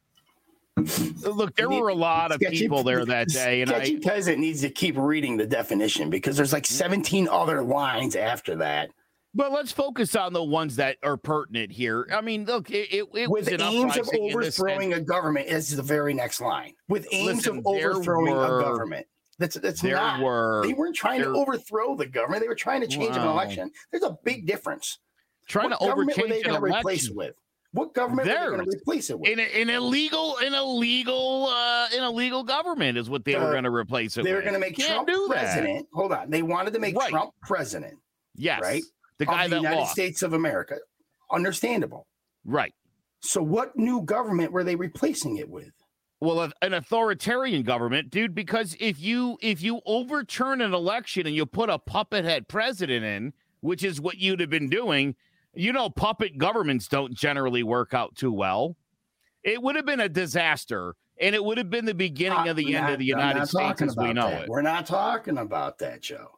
[0.76, 3.74] Look, there were a lot of Sketchy- people there that day, and I.
[3.74, 8.56] Sketchy peasant needs to keep reading the definition because there's like 17 other lines after
[8.56, 8.90] that.
[9.36, 12.06] But let's focus on the ones that are pertinent here.
[12.12, 14.92] I mean, look, it, it, it with was aims of uprising in the sense- overthrowing
[14.94, 16.72] a government is the very next line.
[16.88, 19.06] With aims Listen, of overthrowing were- a government.
[19.40, 20.20] That's that's there not.
[20.22, 22.42] were they weren't trying there- to overthrow the government.
[22.42, 23.68] They were trying to change an election.
[23.90, 25.00] There's a big difference.
[25.48, 27.34] trying what to government were they an going to replace it with?
[27.72, 29.28] What government were they going to replace it with?
[29.28, 33.70] In an illegal, an illegal, uh, an illegal government is what they were going to
[33.74, 34.20] replace it.
[34.20, 34.26] With.
[34.26, 35.88] They were going to make Trump president.
[35.92, 36.30] Hold on.
[36.30, 37.10] They wanted to make Right.
[37.10, 37.94] Trump president
[38.36, 38.82] Yes, right?
[39.18, 39.92] The guy the that United lost.
[39.92, 40.76] States of America.
[41.30, 42.06] Understandable.
[42.44, 42.74] Right.
[43.20, 45.70] So what new government were they replacing it with?
[46.20, 48.34] Well, an authoritarian government, dude.
[48.34, 53.04] Because if you if you overturn an election and you put a puppet head president
[53.04, 55.16] in, which is what you'd have been doing,
[55.54, 58.76] you know, puppet governments don't generally work out too well.
[59.42, 62.56] It would have been a disaster, and it would have been the beginning uh, of
[62.56, 64.42] the end not- of the United States as we know that.
[64.44, 64.48] it.
[64.48, 66.28] We're not talking about that, Joe.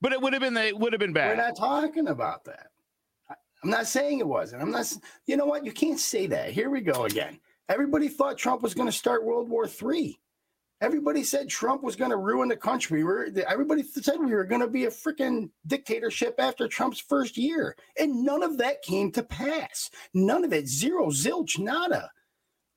[0.00, 1.36] But it would have been the, it would have been bad.
[1.36, 2.68] We're not talking about that.
[3.62, 4.62] I'm not saying it wasn't.
[4.62, 4.90] I'm not.
[5.26, 5.64] You know what?
[5.64, 6.50] You can't say that.
[6.50, 7.38] Here we go again.
[7.68, 10.18] Everybody thought Trump was going to start World War III.
[10.80, 13.04] Everybody said Trump was going to ruin the country.
[13.04, 17.76] We're, everybody said we were going to be a freaking dictatorship after Trump's first year,
[17.98, 19.90] and none of that came to pass.
[20.14, 20.66] None of it.
[20.66, 22.10] Zero, zilch, nada.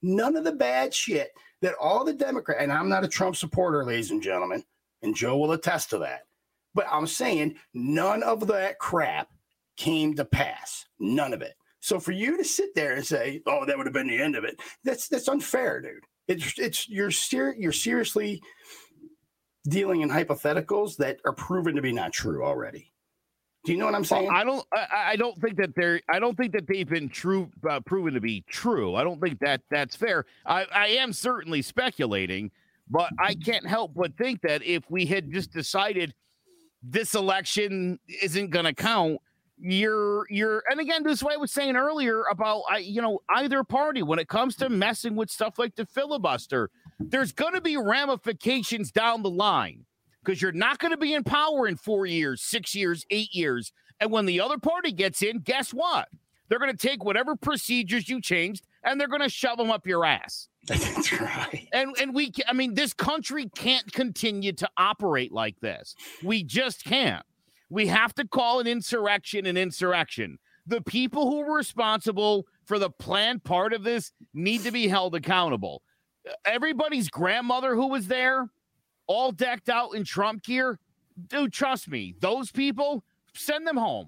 [0.02, 1.32] None of the bad shit
[1.62, 4.66] that all the Democrats, and I'm not a Trump supporter, ladies and gentlemen,
[5.02, 6.24] and Joe will attest to that.
[6.74, 9.30] But I'm saying none of that crap
[9.78, 10.86] came to pass.
[11.00, 11.54] None of it.
[11.80, 14.36] So for you to sit there and say, "Oh, that would have been the end
[14.36, 16.04] of it," that's that's unfair, dude.
[16.28, 18.42] It's it's you're ser- you're seriously
[19.68, 22.92] dealing in hypotheticals that are proven to be not true already.
[23.66, 24.30] Do you know what I'm Well, saying?
[24.32, 24.66] I don't.
[24.74, 26.02] I, I don't think that they're.
[26.10, 28.96] I don't think that they've been true, uh, proven to be true.
[28.96, 30.26] I don't think that that's fair.
[30.46, 32.52] I, I am certainly speculating,
[32.90, 36.14] but I can't help but think that if we had just decided
[36.84, 39.20] this election isn't going to count,
[39.58, 40.64] you're you're.
[40.70, 44.20] And again, this is what I was saying earlier about you know, either party when
[44.20, 46.70] it comes to messing with stuff like the filibuster,
[47.00, 49.86] there's going to be ramifications down the line
[50.24, 53.72] because you're not going to be in power in four years, six years, eight years.
[54.00, 56.10] And when the other party gets in, guess what?
[56.50, 59.88] They're going to take whatever procedures you changed and they're going to shove them up
[59.88, 60.50] your ass.
[60.68, 61.68] That's right.
[61.74, 65.96] And and we, I mean, this country can't continue to operate like this.
[66.24, 67.26] We just can't.
[67.70, 70.40] We have to call an insurrection an insurrection.
[70.66, 75.16] the people who were responsible for the planned part of this need to be held
[75.16, 75.82] accountable.
[76.46, 78.50] Everybody's grandmother who was there,
[79.08, 80.80] all decked out in Trump gear,
[81.28, 83.04] dude, trust me, those people,
[83.36, 84.08] send them home.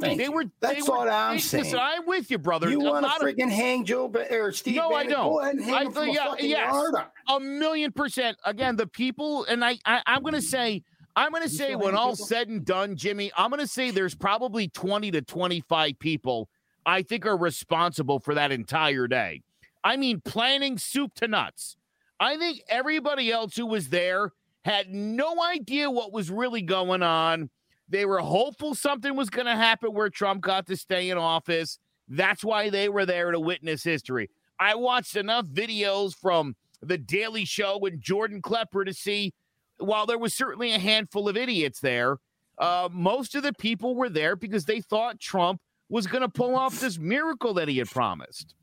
[0.00, 0.32] Thank they you.
[0.32, 0.44] were.
[0.60, 1.64] That's they were, what I'm they- saying.
[1.64, 2.68] Listen, I'm with you, brother.
[2.68, 5.30] you want to lot of- freaking hang Joe Ba- or Steve No, I don't.
[5.30, 6.72] Go ahead and hang I- him from yeah, a yes.
[6.72, 6.94] yard.
[7.28, 8.36] a million percent.
[8.44, 10.82] Again, the people, and I, I I'm gonna say,
[11.14, 12.26] I'm gonna say, when hang all people?
[12.26, 16.48] said and done, Jimmy, I'm gonna say there's probably 20 to 25 people
[16.84, 19.42] I think are responsible for that entire day.
[19.84, 21.76] I mean, planning soup to nuts.
[22.18, 24.32] I think everybody else who was there
[24.64, 27.50] had no idea what was really going on.
[27.88, 31.78] They were hopeful something was going to happen where Trump got to stay in office.
[32.08, 34.30] That's why they were there to witness history.
[34.58, 39.34] I watched enough videos from The Daily Show and Jordan Klepper to see,
[39.78, 42.18] while there was certainly a handful of idiots there,
[42.58, 46.56] uh, most of the people were there because they thought Trump was going to pull
[46.56, 48.54] off this miracle that he had promised.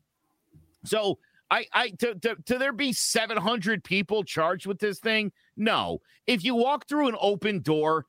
[0.84, 1.18] So
[1.50, 5.32] I, I to, to, to there be 700 people charged with this thing?
[5.56, 6.00] No.
[6.26, 8.06] If you walk through an open door,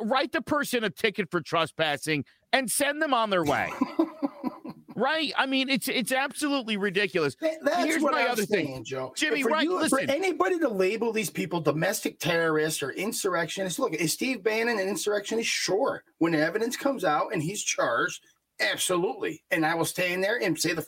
[0.00, 3.70] write the person a ticket for trespassing and send them on their way.
[4.94, 5.32] right?
[5.36, 7.34] I mean, it's it's absolutely ridiculous.
[7.40, 8.66] That- That's Here's what my I'm other thing.
[8.66, 9.12] saying, Joe.
[9.16, 10.06] Jimmy, for right, you- listen.
[10.06, 14.88] For anybody to label these people domestic terrorists or insurrectionists, look, is Steve Bannon an
[14.88, 15.48] insurrectionist?
[15.48, 16.02] Sure.
[16.18, 18.22] When evidence comes out and he's charged,
[18.60, 19.42] absolutely.
[19.50, 20.86] And I will stand there and say the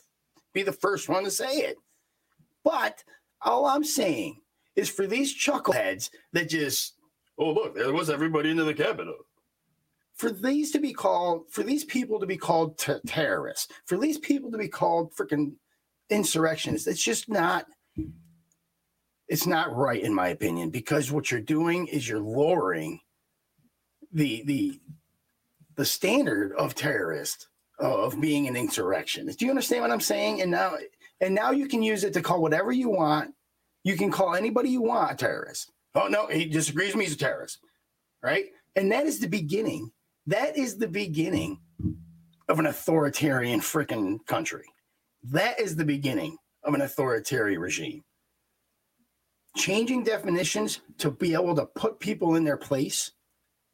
[0.52, 1.76] be the first one to say it.
[2.62, 3.02] But
[3.42, 4.40] all I'm saying
[4.76, 6.94] is for these chuckleheads that just,
[7.38, 9.16] oh look, there was everybody into the Capitol.
[10.14, 14.18] For these to be called, for these people to be called ter- terrorists, for these
[14.18, 15.54] people to be called freaking
[16.10, 17.66] insurrectionists, it's just not.
[19.26, 23.00] It's not right, in my opinion, because what you're doing is you're lowering
[24.12, 24.80] the the
[25.76, 29.38] the standard of terrorist of being an insurrectionist.
[29.38, 30.42] Do you understand what I'm saying?
[30.42, 30.76] And now
[31.20, 33.34] and now you can use it to call whatever you want.
[33.82, 35.72] You can call anybody you want a terrorist.
[35.94, 37.58] Oh no, he disagrees with me, he's a terrorist.
[38.22, 38.46] Right?
[38.76, 39.92] And that is the beginning.
[40.26, 41.60] That is the beginning
[42.48, 44.64] of an authoritarian freaking country.
[45.24, 48.02] That is the beginning of an authoritarian regime.
[49.56, 53.12] Changing definitions to be able to put people in their place.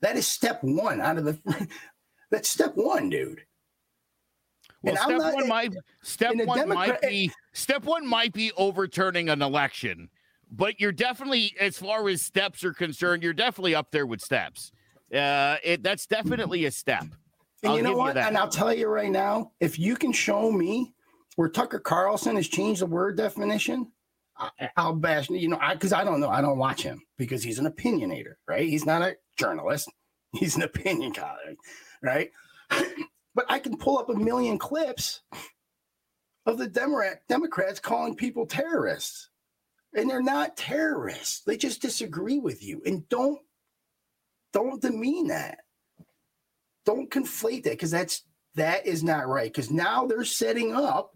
[0.02, 1.68] That is step one out of the.
[2.30, 3.40] That's step one, dude.
[4.82, 8.52] Well, And step not- one might step one Democrat- might be step one might be
[8.56, 10.10] overturning an election,
[10.50, 14.72] but you're definitely, as far as steps are concerned, you're definitely up there with steps.
[15.14, 17.04] Uh, it that's definitely a step.
[17.62, 18.16] And I'll you know give you what?
[18.16, 20.94] and I'll tell you right now, if you can show me
[21.36, 23.90] where Tucker Carlson has changed the word definition,
[24.36, 25.28] I, I'll bash.
[25.30, 26.28] You know, I because I, don't know.
[26.28, 28.68] I don't watch him because he's an opinionator, right?
[28.68, 29.90] He's not a journalist.
[30.32, 31.56] He's an opinion column,
[32.04, 32.30] right?
[33.34, 35.22] but I can pull up a million clips
[36.46, 39.29] of the Democrat Democrats calling people terrorists,
[39.94, 41.42] and they're not terrorists.
[41.42, 43.40] They just disagree with you, and don't
[44.52, 45.58] don't demean that.
[46.84, 48.24] Don't conflate that because that's
[48.54, 51.12] that is not right because now they're setting up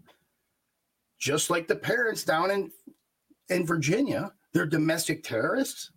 [1.19, 2.71] just like the parents down in
[3.49, 5.91] in virginia they're domestic terrorists.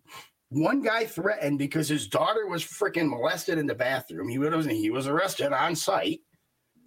[0.49, 4.27] One guy threatened because his daughter was freaking molested in the bathroom.
[4.27, 6.19] He was he was arrested on site.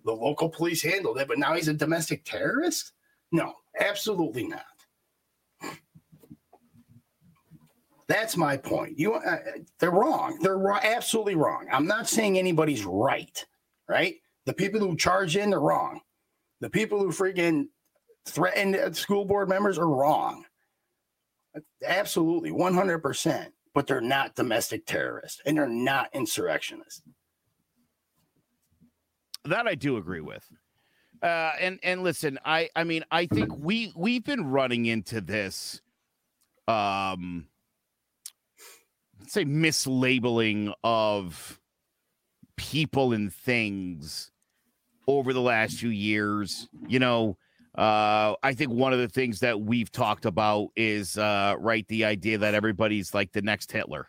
[0.05, 2.93] The local police handled it but now he's a domestic terrorist?
[3.31, 4.65] No absolutely not
[8.09, 8.99] That's my point.
[8.99, 9.39] You, uh,
[9.79, 10.39] they're wrong.
[10.43, 11.67] They're wrong, absolutely wrong.
[11.73, 13.45] I'm not saying anybody's right.
[13.89, 14.17] Right?
[14.47, 16.01] The people who charge in, they're wrong.
[16.61, 17.67] The people who freaking
[18.27, 20.45] threaten uh, school board members are wrong.
[21.85, 23.49] Absolutely, 100%.
[23.75, 27.03] But they're not domestic terrorists and they're not insurrectionists.
[29.45, 30.47] That I do agree with.
[31.23, 35.81] Uh, and and listen, I I mean I think we we've been running into this,
[36.67, 37.47] um,
[39.23, 41.61] let's say mislabeling of
[42.57, 44.33] people and things
[45.07, 46.69] over the last few years.
[46.89, 47.39] You know,
[47.79, 52.05] uh, I think one of the things that we've talked about is uh, right the
[52.05, 54.09] idea that everybody's like the next Hitler.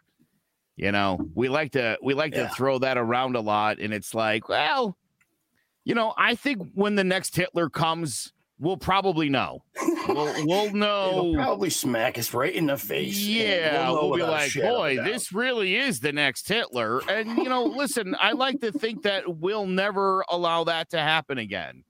[0.78, 2.48] You know, we like to we like Yeah.
[2.48, 4.98] to throw that around a lot, and it's like, well,
[5.86, 9.64] you know, I think when the next Hitler comes, we'll probably know.
[10.08, 11.34] We'll, we'll It'll know.
[11.36, 13.20] probably smack us right in the face.
[13.20, 17.02] Yeah, know we'll, be like, shadow of a boy, this really is the next Hitler.
[17.10, 21.38] And you know, listen, I like to think that we'll never allow that to happen
[21.38, 21.84] again.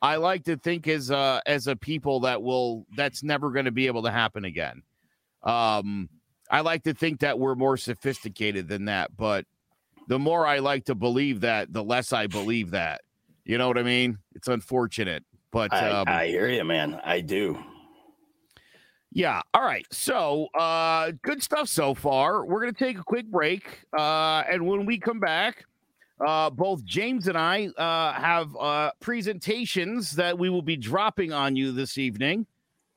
[0.00, 3.70] I like to think as a as a people that will that's never going to
[3.70, 4.82] be able to happen again.
[5.44, 6.08] Um,
[6.50, 9.46] I like to think that we're more sophisticated than that, but
[10.08, 13.00] the more I like to believe that, the less I believe that.
[13.44, 14.18] You know what I mean?
[14.34, 17.00] It's unfortunate, but I, um, I hear you, man.
[17.04, 17.62] I do.
[19.12, 19.42] Yeah.
[19.52, 19.86] All right.
[19.90, 22.46] So, uh, good stuff so far.
[22.46, 23.80] We're going to take a quick break.
[23.96, 25.64] Uh, and when we come back,
[26.26, 31.56] uh, both James and I uh, have uh, presentations that we will be dropping on
[31.56, 32.46] you this evening.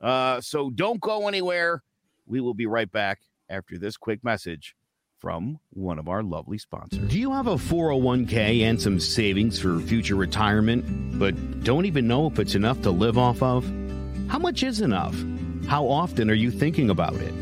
[0.00, 1.82] Uh, so don't go anywhere.
[2.26, 4.75] We will be right back after this quick message
[5.18, 7.08] from one of our lovely sponsors.
[7.08, 12.26] Do you have a 401k and some savings for future retirement, but don't even know
[12.26, 13.64] if it's enough to live off of?
[14.28, 15.16] How much is enough?
[15.66, 17.32] How often are you thinking about it?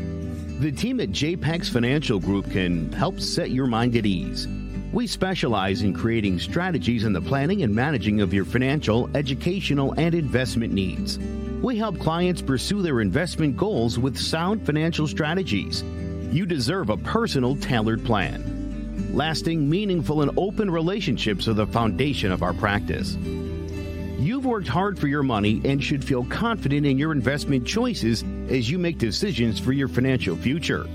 [0.61, 4.47] The team at JPEX Financial Group can help set your mind at ease.
[4.93, 10.15] We specialize in creating strategies in the planning and managing of your financial, educational, and
[10.15, 11.19] investment needs.
[11.61, 15.83] We help clients pursue their investment goals with sound financial strategies.
[16.31, 19.11] You deserve a personal, tailored plan.
[19.13, 23.15] Lasting, meaningful, and open relationships are the foundation of our practice.
[23.15, 28.69] You've worked hard for your money and should feel confident in your investment choices as
[28.69, 30.87] you make decisions for your financial future.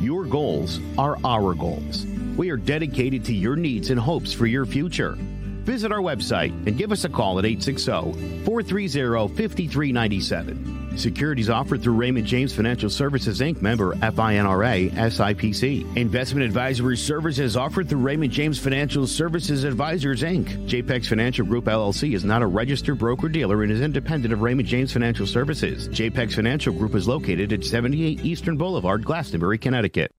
[0.00, 2.06] Your goals are our goals.
[2.36, 5.18] We are dedicated to your needs and hopes for your future.
[5.64, 10.80] Visit our website and give us a call at 860 430 5397.
[10.96, 13.62] Securities offered through Raymond James Financial Services Inc.
[13.62, 15.96] member FINRA SIPC.
[15.96, 20.68] Investment advisory services offered through Raymond James Financial Services Advisors Inc.
[20.68, 24.68] JPEX Financial Group LLC is not a registered broker dealer and is independent of Raymond
[24.68, 25.88] James Financial Services.
[25.88, 30.10] JPEX Financial Group is located at 78 Eastern Boulevard, Glastonbury, Connecticut.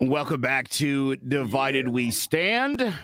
[0.00, 2.94] Welcome back to Divided We Stand.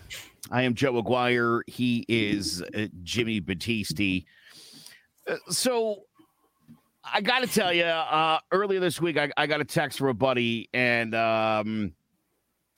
[0.52, 1.64] I am Joe Aguirre.
[1.66, 4.26] He is uh, Jimmy Battisti.
[5.28, 6.04] Uh, so
[7.02, 10.06] I got to tell you, uh, earlier this week, I, I, got a text from
[10.06, 11.94] a buddy, and um,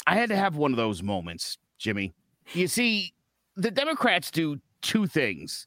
[0.07, 2.15] I had to have one of those moments, Jimmy.
[2.55, 3.13] You see,
[3.55, 5.67] the Democrats do two things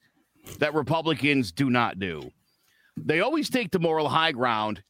[0.57, 2.31] that Republicans do not do.
[2.97, 4.81] They always take the moral high ground.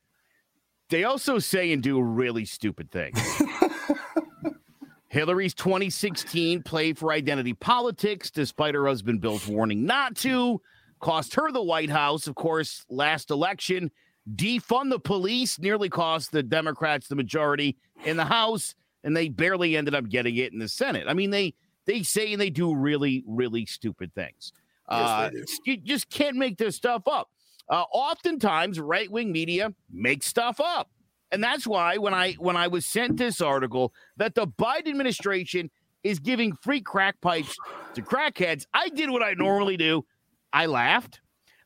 [0.90, 3.20] They also say and do really stupid things.
[5.10, 10.62] Hillary's 2016 play for identity politics, despite her husband Bill's warning not to
[11.00, 12.28] cost her the White House.
[12.28, 13.92] Of course, last election,
[14.36, 19.76] defund the police nearly cost the Democrats the majority in the House, and they barely
[19.76, 21.06] ended up getting it in the Senate.
[21.08, 24.54] I mean, they they say and they do really, really stupid things.
[24.88, 25.30] Uh,
[25.66, 27.30] you just can't make this stuff up.
[27.70, 30.90] Uh, oftentimes, right wing media makes stuff up,
[31.32, 35.70] and that's why when I when I was sent this article that the Biden administration
[36.04, 37.56] is giving free crack pipes
[37.94, 40.06] to crackheads, I did what I normally do.
[40.52, 41.22] I laughed.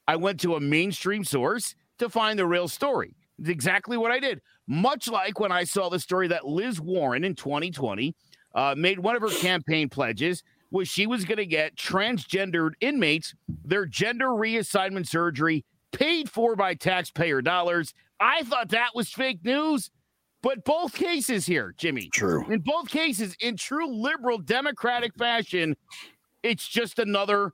[0.08, 3.16] I went to a mainstream source to find the real story.
[3.40, 4.42] It's exactly what I did.
[4.68, 8.16] Much like when I saw the story that Liz Warren in 2020
[8.56, 13.34] uh, made one of her campaign pledges was she was going to get transgendered inmates
[13.64, 15.64] their gender reassignment surgery
[15.94, 17.94] paid for by taxpayer dollars.
[18.20, 19.90] I thought that was fake news.
[20.42, 22.10] But both cases here, Jimmy.
[22.10, 22.46] True.
[22.52, 25.78] In both cases, in true liberal democratic fashion,
[26.44, 27.54] it's just another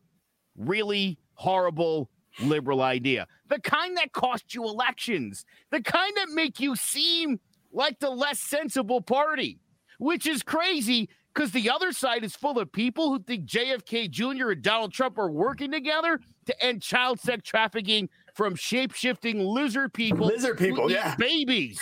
[0.58, 2.10] really horrible
[2.42, 3.28] liberal idea.
[3.48, 7.40] The kind that cost you elections, the kind that make you seem
[7.72, 9.60] like the less sensible party,
[10.00, 14.50] which is crazy because the other side is full of people who think JFK Jr.
[14.52, 18.10] and Donald Trump are working together to end child sex trafficking
[18.40, 20.28] from shape shifting lizard people.
[20.28, 21.14] Lizard people, yeah.
[21.18, 21.78] Babies.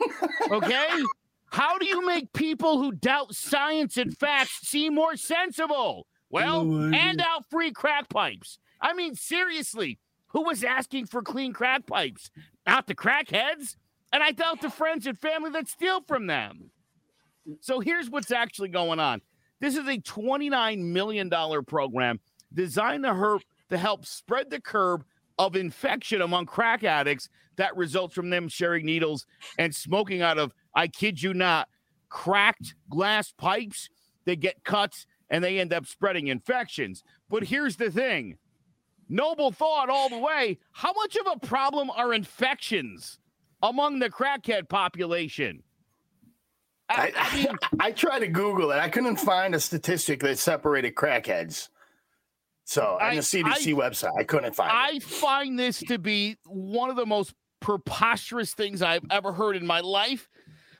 [0.50, 0.88] okay?
[1.50, 6.06] How do you make people who doubt science and facts seem more sensible?
[6.30, 8.58] Well, oh, hand out free crack pipes.
[8.80, 9.98] I mean, seriously,
[10.28, 12.30] who was asking for clean crack pipes?
[12.66, 13.76] Not the crackheads.
[14.10, 16.70] And I doubt the friends and family that steal from them.
[17.60, 19.20] So here's what's actually going on.
[19.60, 21.30] This is a $29 million
[21.66, 22.20] program
[22.54, 23.38] designed to
[23.68, 25.04] to help spread the curb
[25.40, 29.26] of infection among crack addicts that results from them sharing needles
[29.58, 31.66] and smoking out of, I kid you not,
[32.10, 33.88] cracked glass pipes.
[34.26, 37.02] They get cuts and they end up spreading infections.
[37.30, 38.36] But here's the thing
[39.08, 40.58] noble thought all the way.
[40.72, 43.18] How much of a problem are infections
[43.62, 45.62] among the crackhead population?
[46.90, 47.46] I, I, mean,
[47.80, 48.78] I tried to Google it.
[48.78, 51.70] I couldn't find a statistic that separated crackheads.
[52.70, 55.02] So on the CDC I, website, I couldn't find I it.
[55.02, 59.80] find this to be one of the most preposterous things I've ever heard in my
[59.80, 60.28] life.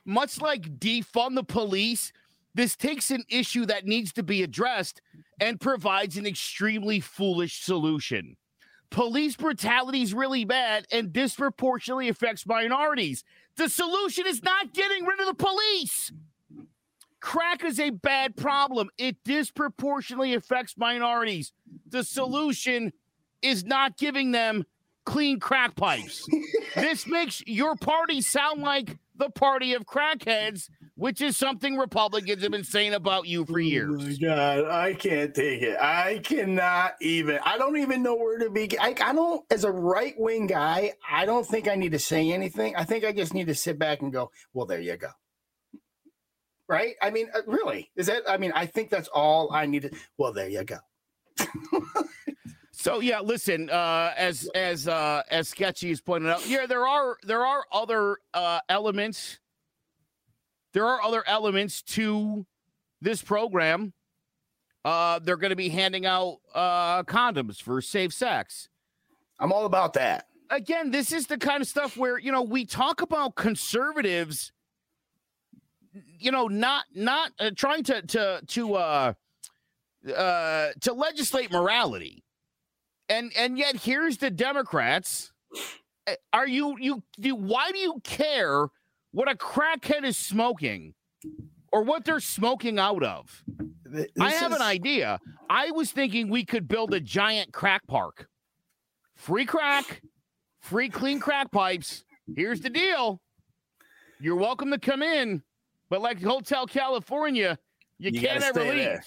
[0.05, 2.13] Much like defund the police,
[2.55, 5.01] this takes an issue that needs to be addressed
[5.41, 8.37] and provides an extremely foolish solution.
[8.89, 13.25] Police brutality is really bad and disproportionately affects minorities.
[13.57, 16.13] The solution is not getting rid of the police.
[17.21, 18.89] Crack is a bad problem.
[18.97, 21.53] It disproportionately affects minorities.
[21.87, 22.91] The solution
[23.41, 24.65] is not giving them
[25.05, 26.27] clean crack pipes.
[26.75, 32.51] this makes your party sound like the party of crackheads, which is something Republicans have
[32.51, 33.89] been saying about you for years.
[33.89, 35.77] Oh my God, I can't take it.
[35.79, 37.39] I cannot even.
[37.43, 38.79] I don't even know where to begin.
[38.81, 42.31] I, I don't, as a right wing guy, I don't think I need to say
[42.31, 42.75] anything.
[42.75, 45.09] I think I just need to sit back and go, well, there you go.
[46.71, 46.95] Right?
[47.01, 48.23] I mean, uh, really, is that?
[48.27, 49.95] I mean, I think that's all I needed.
[50.17, 50.77] Well, there you go.
[52.81, 57.17] So yeah, listen, uh, as as uh, as Sketchy has pointed out, yeah, there are
[57.21, 59.39] there are other uh, elements.
[60.73, 62.43] There are other elements to
[62.99, 63.93] this program.
[64.83, 68.67] Uh, they're going to be handing out uh, condoms for safe sex.
[69.39, 70.25] I'm all about that.
[70.49, 74.51] Again, this is the kind of stuff where you know we talk about conservatives,
[76.21, 79.13] you know, not not uh, trying to to to uh,
[80.15, 82.23] uh, to legislate morality
[83.11, 85.31] and and yet here's the Democrats.
[86.07, 88.67] Eh, are you you do why do you care
[89.11, 90.93] what a crackhead is smoking
[91.71, 93.43] or what they're smoking out of?
[93.83, 94.57] This I have is...
[94.57, 95.19] an idea.
[95.49, 98.27] I was thinking we could build a giant crack park.
[99.15, 100.01] Free crack,
[100.61, 102.05] free clean crack pipes.
[102.33, 103.19] Here's the deal.
[104.21, 105.43] You're welcome to come in,
[105.91, 107.59] but like Hotel California,
[107.99, 108.75] you, you can't ever leave.
[108.75, 109.03] There.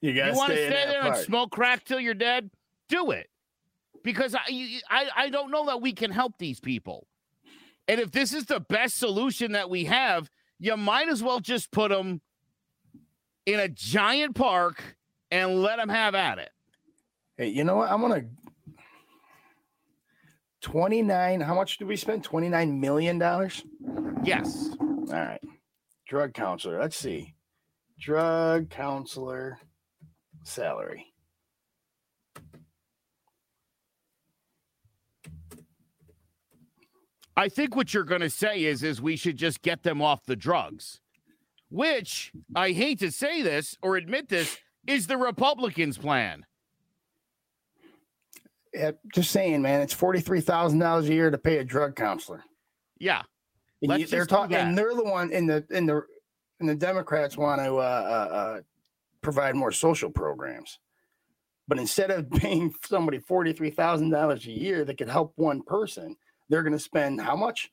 [0.00, 2.50] You, you want to stay, stay there and smoke crack till you're dead?
[2.88, 3.28] Do it
[4.04, 7.08] because I, I I don't know that we can help these people.
[7.88, 11.72] And if this is the best solution that we have, you might as well just
[11.72, 12.20] put them
[13.44, 14.96] in a giant park
[15.32, 16.50] and let them have at it.
[17.36, 17.90] Hey, you know what?
[17.90, 18.22] I'm gonna
[20.60, 21.40] 29.
[21.40, 22.22] How much did we spend?
[22.22, 23.64] 29 million dollars.
[24.22, 24.70] Yes.
[24.78, 25.40] All right.
[26.10, 26.80] Drug counselor.
[26.80, 27.36] Let's see.
[28.00, 29.60] Drug counselor
[30.42, 31.06] salary.
[37.36, 40.24] I think what you're going to say is is we should just get them off
[40.24, 41.00] the drugs,
[41.68, 44.58] which I hate to say this or admit this
[44.88, 46.44] is the Republicans' plan.
[48.74, 51.94] Yeah, just saying, man, it's forty three thousand dollars a year to pay a drug
[51.94, 52.42] counselor.
[52.98, 53.22] Yeah,
[53.80, 56.02] you, they're talking, and they're the one in the in the
[56.60, 58.60] and the Democrats want to uh, uh, uh,
[59.22, 60.78] provide more social programs.
[61.66, 65.62] But instead of paying somebody forty three thousand dollars a year that could help one
[65.62, 66.16] person,
[66.48, 67.70] they're going to spend how much?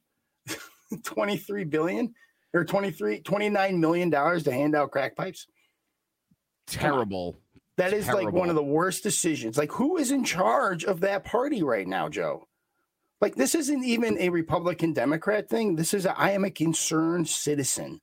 [1.03, 2.13] 23 billion
[2.53, 5.47] or 23 29 million dollars to hand out crack pipes.
[6.67, 7.37] Terrible.
[7.77, 8.25] That is Terrible.
[8.25, 9.57] like one of the worst decisions.
[9.57, 12.47] Like who is in charge of that party right now, Joe?
[13.19, 15.75] Like this isn't even a Republican Democrat thing.
[15.75, 18.01] This is a, I am a concerned citizen.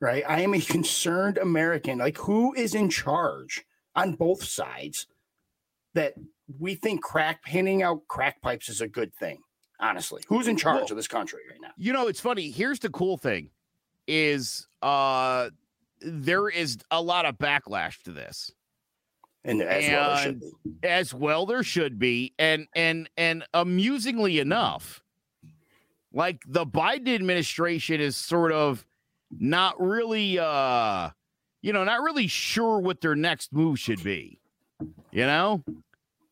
[0.00, 0.24] Right?
[0.26, 1.98] I am a concerned American.
[1.98, 3.64] Like who is in charge
[3.94, 5.06] on both sides
[5.94, 6.14] that
[6.58, 9.38] we think crack handing out crack pipes is a good thing?
[9.82, 10.22] honestly.
[10.28, 11.72] Who's in charge well, of this country right now?
[11.76, 12.50] You know, it's funny.
[12.50, 13.50] Here's the cool thing
[14.08, 15.50] is uh
[16.00, 18.50] there is a lot of backlash to this.
[19.44, 20.88] And as and well there should be.
[20.88, 22.34] As well there should be.
[22.38, 25.02] And and and amusingly enough,
[26.12, 28.86] like the Biden administration is sort of
[29.30, 31.10] not really uh
[31.62, 34.40] you know, not really sure what their next move should be.
[35.12, 35.62] You know?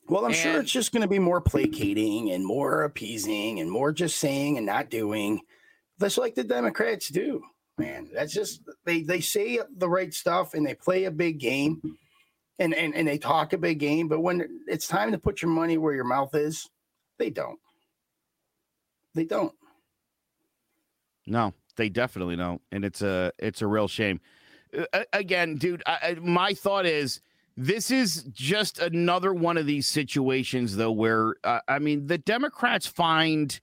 [0.09, 3.71] Well, I'm and, sure it's just going to be more placating and more appeasing and
[3.71, 5.41] more just saying and not doing.
[5.99, 7.43] That's like the Democrats do,
[7.79, 8.09] man.
[8.13, 11.81] That's just they they say the right stuff and they play a big game
[12.61, 15.51] and and, and they talk a big game, but when it's time to put your
[15.51, 16.69] money where your mouth is,
[17.19, 17.59] they don't.
[19.15, 19.55] They don't.
[21.27, 24.21] No, they definitely don't, and it's a it's a real shame.
[24.93, 27.21] Uh, again, dude, I, my thought is
[27.57, 32.87] this is just another one of these situations, though, where uh, I mean, the Democrats
[32.87, 33.59] find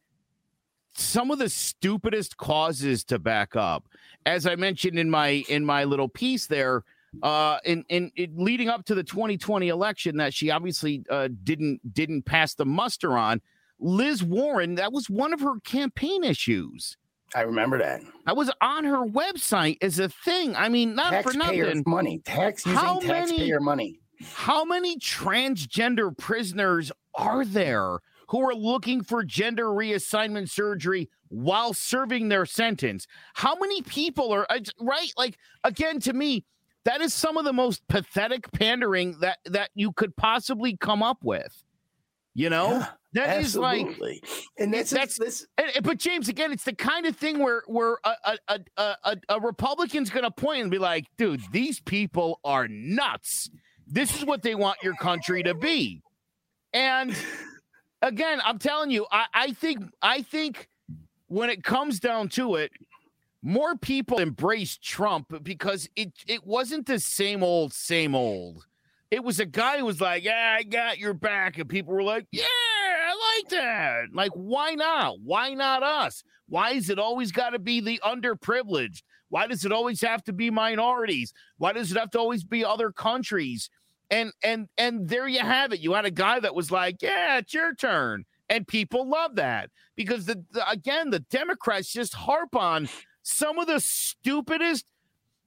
[0.93, 3.87] some of the stupidest causes to back up.
[4.25, 6.83] As I mentioned in my in my little piece there,
[7.23, 11.93] uh, in, in, in leading up to the 2020 election, that she obviously uh, didn't
[11.93, 13.41] didn't pass the muster on.
[13.79, 16.97] Liz Warren, that was one of her campaign issues.
[17.35, 18.01] I remember that.
[18.25, 20.55] I was on her website as a thing.
[20.55, 21.83] I mean, not taxpayer for nothing.
[21.85, 23.99] Money, tax using how taxpayer many, money.
[24.33, 27.99] How many transgender prisoners are there
[28.29, 33.07] who are looking for gender reassignment surgery while serving their sentence?
[33.33, 34.47] How many people are
[34.79, 35.11] right?
[35.17, 36.45] Like again, to me,
[36.87, 41.17] that is some of the most pathetic pandering that that you could possibly come up
[41.21, 41.63] with.
[42.33, 42.87] You know, yeah.
[43.13, 43.91] That Absolutely.
[43.91, 45.45] is like, and that's that's this.
[45.83, 49.39] but James, again, it's the kind of thing where where a a a, a, a
[49.41, 53.49] Republican's going to point and be like, dude, these people are nuts.
[53.85, 56.01] This is what they want your country to be,
[56.73, 57.15] and
[58.01, 60.69] again, I'm telling you, I, I think I think
[61.27, 62.71] when it comes down to it,
[63.41, 68.65] more people embraced Trump because it it wasn't the same old, same old.
[69.09, 72.03] It was a guy who was like, "Yeah, I got your back," and people were
[72.03, 75.15] like, "Yeah, I like that." Like, why not?
[75.23, 76.23] Why not us?
[76.49, 79.03] Why is it always got to be the underprivileged?
[79.29, 81.33] Why does it always have to be minorities?
[81.57, 83.69] Why does it have to always be other countries?
[84.09, 85.79] And and and there you have it.
[85.79, 89.69] You had a guy that was like, "Yeah, it's your turn," and people love that
[89.95, 92.87] because the, the again the Democrats just harp on
[93.27, 94.85] some of the stupidest.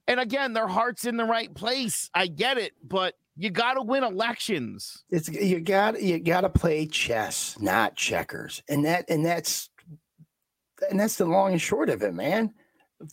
[0.07, 2.09] And again, their heart's in the right place.
[2.13, 5.03] I get it, but you got to win elections.
[5.09, 9.69] It's you got you got to play chess, not checkers, and that and that's
[10.89, 12.53] and that's the long and short of it, man.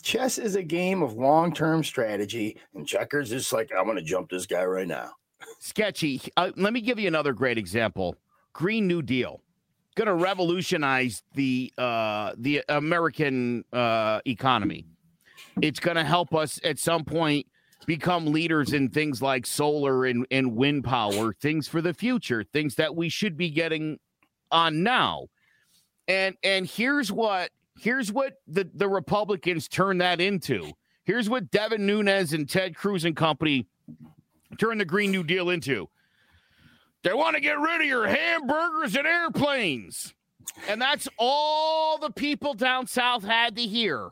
[0.03, 4.03] Chess is a game of long term strategy, and checkers is like I'm going to
[4.03, 5.11] jump this guy right now.
[5.59, 6.21] Sketchy.
[6.37, 8.15] Uh, let me give you another great example.
[8.53, 9.41] Green New Deal
[9.95, 14.85] going to revolutionize the uh, the American uh, economy.
[15.61, 17.47] It's going to help us at some point
[17.85, 22.75] become leaders in things like solar and, and wind power, things for the future, things
[22.75, 23.97] that we should be getting
[24.51, 25.27] on now.
[26.07, 30.71] And and here's what here's what the, the Republicans turn that into.
[31.03, 33.67] Here's what Devin Nunes and Ted Cruz and company
[34.59, 35.89] turn the Green New Deal into.
[37.03, 40.13] They want to get rid of your hamburgers and airplanes.
[40.67, 44.11] And that's all the people down south had to hear.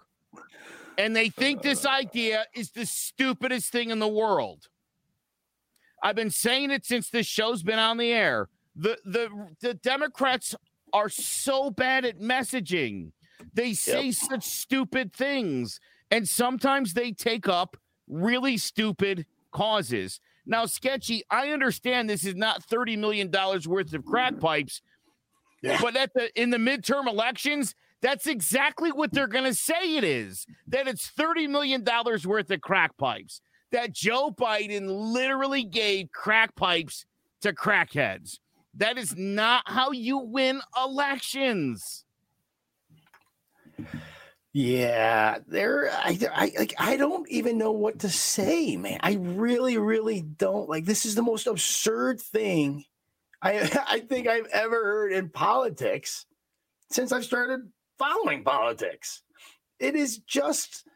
[0.97, 1.89] And they think this uh.
[1.89, 4.67] idea is the stupidest thing in the world.
[6.01, 8.49] I've been saying it since this show's been on the air.
[8.75, 9.29] The the
[9.61, 10.55] the Democrats
[10.93, 13.11] are so bad at messaging.
[13.53, 14.13] They say yep.
[14.13, 15.79] such stupid things
[16.09, 17.77] and sometimes they take up
[18.07, 20.19] really stupid causes.
[20.47, 24.81] Now, sketchy, I understand this is not $30 million worth of crack pipes,
[25.61, 25.77] yeah.
[25.81, 30.05] but at the in the midterm elections, that's exactly what they're going to say it
[30.05, 30.45] is.
[30.67, 31.83] That it's $30 million
[32.25, 33.41] worth of crack pipes.
[33.73, 37.05] That Joe Biden literally gave crack pipes
[37.41, 38.39] to crackheads.
[38.73, 42.05] That is not how you win elections.
[44.59, 45.91] Yeah, there.
[45.91, 46.73] I, I like.
[46.79, 48.99] I don't even know what to say, man.
[49.03, 50.67] I really, really don't.
[50.67, 52.83] Like, this is the most absurd thing
[53.39, 56.25] I I think I've ever heard in politics
[56.89, 59.21] since I've started following politics.
[59.79, 60.87] It is just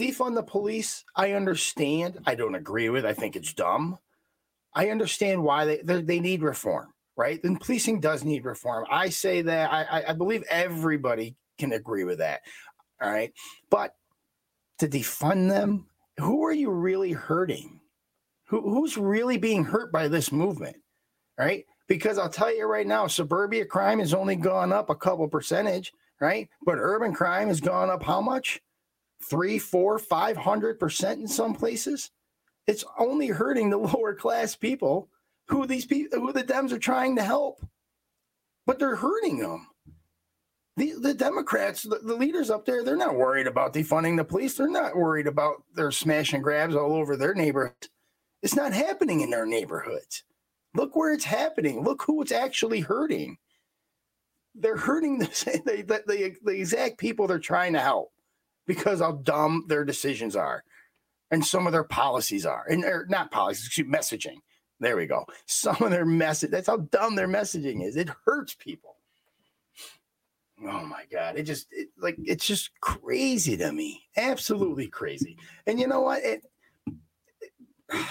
[0.00, 1.04] defund the police.
[1.14, 2.20] I understand.
[2.26, 3.04] I don't agree with.
[3.04, 3.98] I think it's dumb.
[4.74, 7.42] I understand why they they need reform, right?
[7.42, 8.86] Then policing does need reform.
[8.90, 9.70] I say that.
[9.70, 12.42] I I believe everybody can agree with that.
[13.00, 13.32] All right.
[13.70, 13.94] But
[14.78, 15.86] to defund them,
[16.18, 17.80] who are you really hurting?
[18.48, 20.76] Who, who's really being hurt by this movement?
[21.38, 21.66] Right?
[21.88, 25.92] Because I'll tell you right now, suburbia crime has only gone up a couple percentage,
[26.20, 26.48] right?
[26.64, 28.60] But urban crime has gone up how much?
[29.28, 32.10] Three, four, five hundred percent in some places.
[32.66, 35.08] It's only hurting the lower class people
[35.48, 37.64] who these people who the Dems are trying to help.
[38.66, 39.68] But they're hurting them
[40.76, 44.54] the, the Democrats, the, the, leaders up there, they're not worried about defunding the police.
[44.54, 47.88] They're not worried about their smash and grabs all over their neighborhoods.
[48.42, 50.22] It's not happening in their neighborhoods.
[50.74, 51.82] Look where it's happening.
[51.82, 53.38] Look who it's actually hurting.
[54.54, 55.26] They're hurting the,
[55.64, 58.12] the, the, the exact people they're trying to help
[58.66, 60.62] because how dumb their decisions are
[61.30, 62.66] and some of their policies are.
[62.68, 64.36] And they're not policies, excuse me, messaging.
[64.78, 65.24] There we go.
[65.46, 67.96] Some of their message, that's how dumb their messaging is.
[67.96, 68.95] It hurts people.
[70.64, 71.36] Oh my god!
[71.36, 75.36] It just it, like it's just crazy to me, absolutely crazy.
[75.66, 76.22] And you know what?
[76.24, 76.42] It,
[77.42, 77.52] it,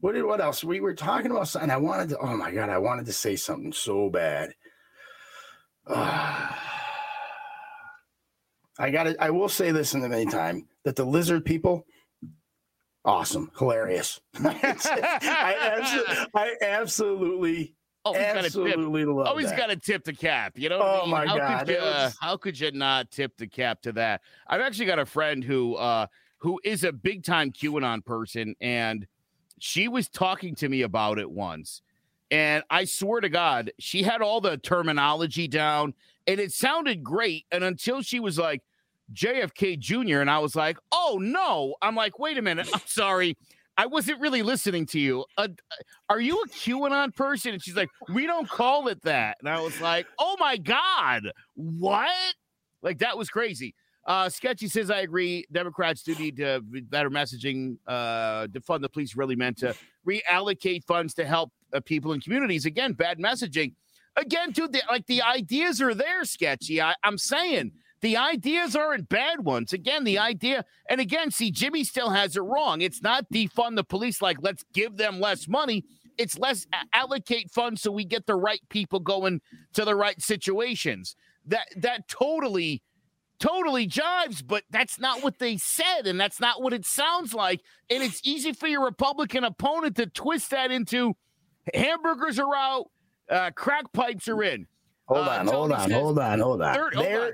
[0.00, 0.64] what did what else?
[0.64, 1.70] We were talking about something.
[1.70, 2.18] I wanted to.
[2.18, 2.68] Oh my god!
[2.68, 4.54] I wanted to say something so bad.
[5.86, 6.48] Uh,
[8.78, 9.16] I got it.
[9.20, 11.86] I will say this in the meantime that the lizard people,
[13.04, 14.20] awesome, hilarious.
[14.44, 20.58] I, absolutely, I absolutely Oh, Absolutely love Always got to tip the cap.
[20.58, 20.80] You know.
[20.80, 21.10] Oh I mean?
[21.10, 21.66] my how god!
[21.66, 24.22] Could you, uh, how could you not tip the cap to that?
[24.46, 26.06] I've actually got a friend who uh,
[26.38, 29.06] who is a big time QAnon person, and
[29.58, 31.82] she was talking to me about it once.
[32.30, 35.94] And I swear to God, she had all the terminology down,
[36.26, 37.44] and it sounded great.
[37.52, 38.62] And until she was like
[39.12, 43.36] JFK Jr., and I was like, "Oh no!" I'm like, "Wait a minute, I'm sorry."
[43.80, 45.24] I wasn't really listening to you.
[45.38, 45.48] Uh,
[46.10, 47.54] are you a QAnon person?
[47.54, 49.38] And she's like, we don't call it that.
[49.40, 51.22] And I was like, oh my God,
[51.54, 52.34] what?
[52.82, 53.74] Like, that was crazy.
[54.06, 55.46] Uh, Sketchy says, I agree.
[55.50, 57.78] Democrats do need to be better messaging.
[57.86, 59.74] Uh, to fund the police really meant to
[60.06, 62.66] reallocate funds to help uh, people in communities.
[62.66, 63.72] Again, bad messaging.
[64.14, 66.82] Again, dude, the, like the ideas are there, Sketchy.
[66.82, 69.72] I, I'm saying the ideas aren't bad ones.
[69.72, 72.80] Again, the idea, and again, see, Jimmy still has it wrong.
[72.80, 75.84] It's not defund the police like let's give them less money.
[76.16, 79.40] It's less allocate funds so we get the right people going
[79.74, 81.16] to the right situations.
[81.46, 82.82] That that totally
[83.38, 87.60] totally jives, but that's not what they said, and that's not what it sounds like.
[87.88, 91.14] And it's easy for your Republican opponent to twist that into
[91.74, 92.86] hamburgers are out,
[93.28, 94.66] uh, crack pipes are in.
[95.06, 96.74] Hold uh, on, hold on, hold on, hold on.
[96.74, 97.32] Hold on.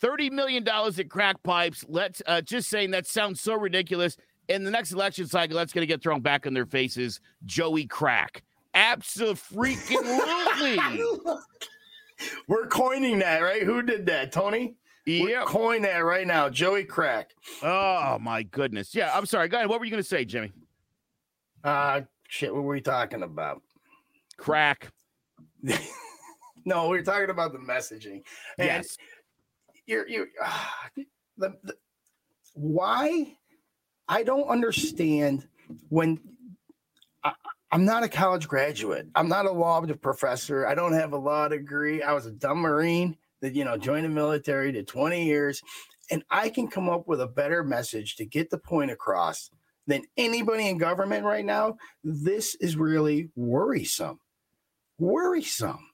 [0.00, 1.84] $30 million at crack pipes.
[1.88, 4.16] Let's uh, just saying that sounds so ridiculous.
[4.48, 7.20] In the next election cycle, that's going to get thrown back in their faces.
[7.44, 8.42] Joey Crack.
[8.74, 9.76] Absolutely.
[12.48, 13.62] We're coining that, right?
[13.62, 14.32] Who did that?
[14.32, 14.76] Tony?
[15.04, 15.44] Yeah.
[15.46, 16.48] Coin that right now.
[16.48, 17.32] Joey Crack.
[17.62, 18.94] Oh, my goodness.
[18.94, 19.48] Yeah, I'm sorry.
[19.48, 19.68] Go ahead.
[19.68, 20.52] What were you going to say, Jimmy?
[21.62, 23.62] Uh, shit, what were we talking about?
[24.36, 24.92] Crack.
[26.64, 28.22] no, we are talking about the messaging.
[28.58, 28.96] And yes
[29.88, 30.64] you're you uh,
[31.36, 31.74] the, the
[32.54, 33.36] why
[34.08, 35.46] I don't understand
[35.88, 36.18] when
[37.22, 37.32] I,
[37.72, 39.06] am not a college graduate.
[39.14, 40.66] I'm not a law professor.
[40.66, 42.02] I don't have a law degree.
[42.02, 45.62] I was a dumb Marine that, you know, joined the military, did 20 years,
[46.10, 49.50] and I can come up with a better message to get the point across
[49.86, 51.76] than anybody in government right now.
[52.02, 54.20] This is really worrisome.
[54.98, 55.87] Worrisome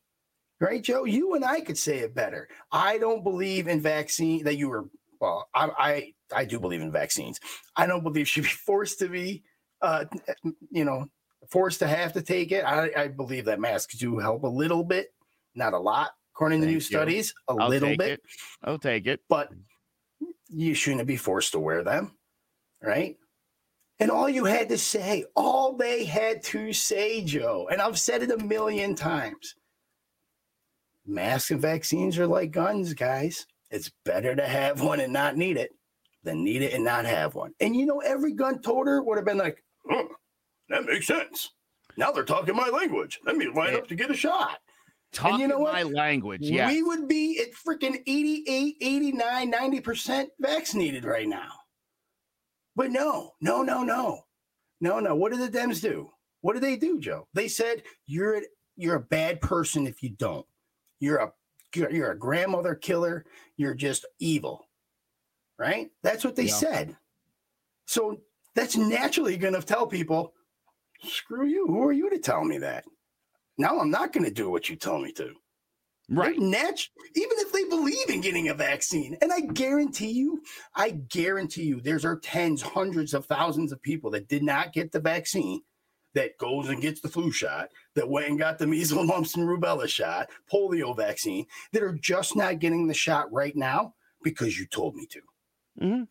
[0.61, 1.05] right, Joe?
[1.05, 2.49] You and I could say it better.
[2.73, 4.89] I don't believe in vaccine that you were.
[5.21, 7.41] Well, I I, I do believe in vaccines.
[7.77, 9.43] I don't believe should be forced to be,
[9.83, 10.05] uh,
[10.71, 11.09] you know,
[11.51, 12.65] forced to have to take it.
[12.65, 15.13] I, I believe that masks do help a little bit,
[15.55, 16.81] not a lot, according Thank to new you.
[16.81, 18.13] studies, a I'll little bit.
[18.13, 18.23] It.
[18.63, 19.51] I'll take it, but
[20.49, 22.13] you shouldn't be forced to wear them,
[22.83, 23.17] right?
[24.01, 28.23] And all you had to say, all they had to say, Joe, and I've said
[28.23, 29.55] it a million times
[31.07, 33.47] masks and vaccines are like guns, guys.
[33.71, 35.73] It's better to have one and not need it
[36.23, 37.53] than need it and not have one.
[37.61, 40.09] And you know, every gun toter would have been like, oh,
[40.69, 41.51] that makes sense.
[41.97, 43.21] Now they're talking my language.
[43.25, 44.59] Let me line up to get a shot.
[45.13, 46.69] Talking you know my language, yeah.
[46.69, 51.53] We would be at freaking 88, 89, 90% vaccinated right now.
[52.75, 54.25] But no, no, no, no.
[54.81, 55.15] No, no.
[55.15, 56.11] What do the Dems do?
[56.41, 57.29] What do they do, Joe?
[57.33, 58.43] They said you're
[58.77, 60.45] you're a bad person if you don't.
[61.05, 61.33] You're a
[61.75, 63.27] you're a grandmother killer.
[63.57, 64.69] You're just evil.
[65.59, 65.91] Right?
[66.03, 66.55] That's what they yeah.
[66.55, 66.97] said.
[67.87, 68.21] So
[68.55, 70.33] that's naturally going to tell people,
[71.03, 71.67] screw you.
[71.67, 72.85] Who are you to tell me that?
[73.59, 75.33] Now I'm not going to do what you tell me to.
[76.09, 76.39] Right.
[76.39, 79.17] Nat- even if they believe in getting a vaccine.
[79.23, 80.43] And I guarantee you,
[80.75, 84.93] I guarantee you, there's are tens, hundreds of thousands of people that did not get
[84.93, 85.61] the vaccine
[86.15, 89.47] that goes and gets the flu shot, that went and got the measles, mumps, and
[89.47, 94.67] rubella shot, polio vaccine, that are just not getting the shot right now because you
[94.67, 95.21] told me to.
[95.81, 96.03] Mm-hmm.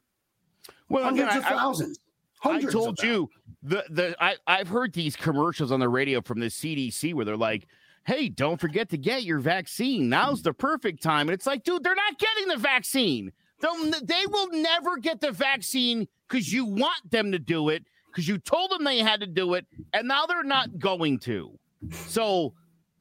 [0.89, 1.99] Well, hundreds again, of I, thousands.
[2.43, 3.29] I told you
[3.61, 7.37] the the I I've heard these commercials on the radio from the CDC where they're
[7.37, 7.67] like,
[8.05, 10.09] "Hey, don't forget to get your vaccine.
[10.09, 13.31] Now's the perfect time." And it's like, dude, they're not getting the vaccine.
[13.59, 18.27] They'll, they will never get the vaccine because you want them to do it because
[18.27, 21.57] you told them they had to do it, and now they're not going to.
[21.91, 22.53] So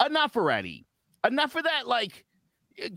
[0.04, 0.86] enough already.
[1.24, 1.86] Enough of that.
[1.86, 2.24] Like,
[2.78, 2.88] eh,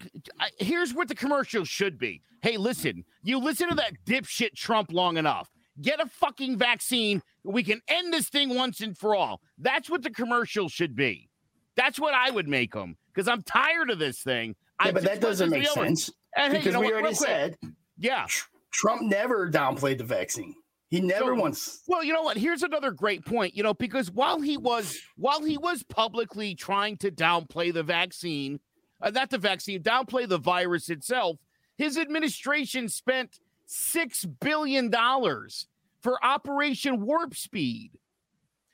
[0.57, 2.22] here's what the commercial should be.
[2.41, 5.49] Hey, listen, you listen to that dipshit Trump long enough.
[5.82, 7.22] Get a fucking vaccine.
[7.43, 9.41] We can end this thing once and for all.
[9.57, 11.30] That's what the commercial should be.
[11.76, 14.55] That's what I would make them because I'm tired of this thing.
[14.84, 16.09] Yeah, but that doesn't make sense.
[16.36, 17.57] And, hey, because you know we what, already said,
[17.97, 18.26] yeah,
[18.72, 20.55] Trump never downplayed the vaccine.
[20.95, 21.81] He never so, wants.
[21.87, 22.37] Well, you know what?
[22.37, 23.55] Here's another great point.
[23.55, 28.61] You know, because while he was while he was publicly trying to downplay the vaccine,
[29.01, 31.37] uh, not the vaccine, downplay the virus itself,
[31.77, 35.67] his administration spent six billion dollars
[36.01, 37.91] for Operation Warp Speed.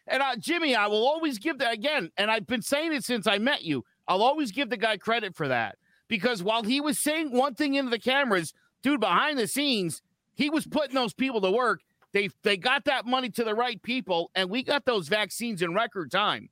[0.06, 3.26] And uh, Jimmy, I will always give that again, and I've been saying it since
[3.26, 3.84] I met you.
[4.08, 7.76] I'll always give the guy credit for that because while he was saying one thing
[7.76, 8.54] into the cameras,
[8.84, 10.02] dude, behind the scenes,
[10.34, 11.82] he was putting those people to work
[12.14, 15.74] they they got that money to the right people, and we got those vaccines in
[15.74, 16.50] record time.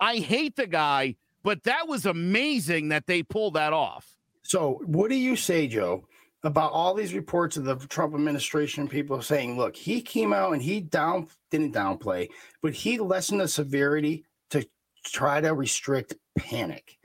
[0.00, 4.16] I hate the guy, but that was amazing that they pulled that off.
[4.42, 6.06] So, what do you say, Joe,
[6.42, 10.62] about all these reports of the Trump administration, people saying, look, he came out and
[10.62, 12.28] he down didn't downplay,
[12.62, 14.66] but he lessened the severity to
[15.04, 16.98] try to restrict panic.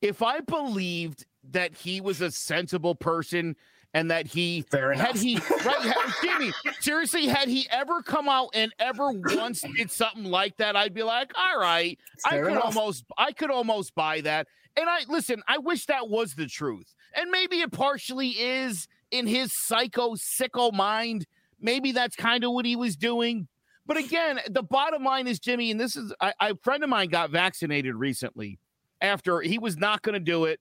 [0.00, 3.56] If I believed that he was a sensible person
[3.94, 8.50] and that he Fair had he right had, Jimmy seriously had he ever come out
[8.54, 12.52] and ever once did something like that I'd be like all right Fair I could
[12.52, 12.76] enough.
[12.76, 14.46] almost I could almost buy that.
[14.76, 16.94] And I listen I wish that was the truth.
[17.14, 21.26] And maybe it partially is in his psycho sicko mind.
[21.60, 23.48] Maybe that's kind of what he was doing.
[23.84, 26.88] But again the bottom line is Jimmy and this is I, I a friend of
[26.88, 28.58] mine got vaccinated recently
[29.02, 30.60] after he was not going to do it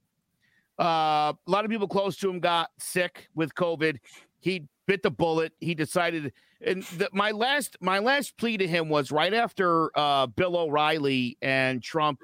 [0.80, 3.97] uh, a lot of people close to him got sick with COVID.
[4.39, 5.53] He bit the bullet.
[5.59, 10.28] He decided, and the, my last my last plea to him was right after uh,
[10.28, 12.19] Bill O'Reilly and Trump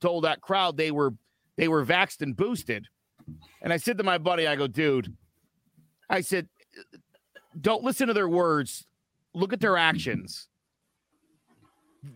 [0.00, 1.14] told that crowd they were
[1.56, 2.86] they were vaxxed and boosted,
[3.60, 5.14] and I said to my buddy, I go, dude,
[6.08, 6.48] I said,
[7.60, 8.86] don't listen to their words,
[9.34, 10.48] look at their actions.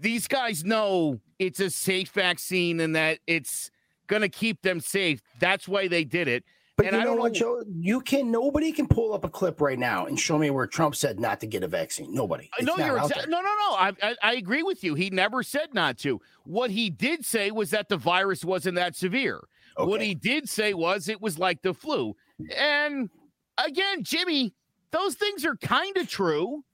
[0.01, 3.70] These guys know it's a safe vaccine and that it's
[4.07, 5.22] going to keep them safe.
[5.40, 6.44] That's why they did it.
[6.76, 7.62] But And you I know don't what, Joe?
[7.74, 10.94] You can nobody can pull up a clip right now and show me where Trump
[10.94, 12.12] said not to get a vaccine.
[12.12, 12.50] Nobody.
[12.52, 13.74] Uh, it's no, you're exa- no, no, no.
[13.76, 14.94] I, I I agree with you.
[14.94, 16.20] He never said not to.
[16.44, 19.40] What he did say was that the virus wasn't that severe.
[19.78, 22.14] What he did say was it was like the flu.
[22.57, 23.11] And
[23.59, 24.54] again, Jimmy,
[24.90, 26.64] those things are kind of true.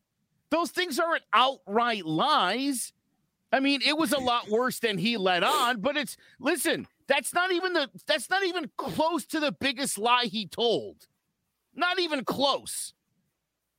[0.51, 2.93] Those things aren't outright lies.
[3.53, 7.35] I mean, it was a lot worse than he let on, but it's listen, that's
[7.35, 11.07] not even the that's not even close to the biggest lie he told.
[11.75, 12.95] Not even close.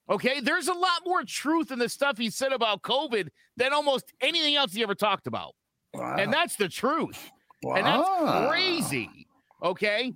[0.10, 4.14] Okay, there's a lot more truth in the stuff he said about COVID than almost
[4.22, 5.56] anything else he ever talked about.
[5.94, 6.18] Wow.
[6.18, 7.32] And that's the truth.
[7.64, 7.76] Wow.
[7.76, 9.28] And that's crazy.
[9.64, 10.14] Okay.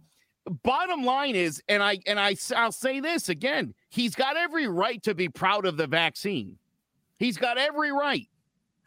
[0.64, 5.02] Bottom line is, and I and I I'll say this again, he's got every right
[5.04, 6.58] to be proud of the vaccine.
[7.18, 8.28] He's got every right.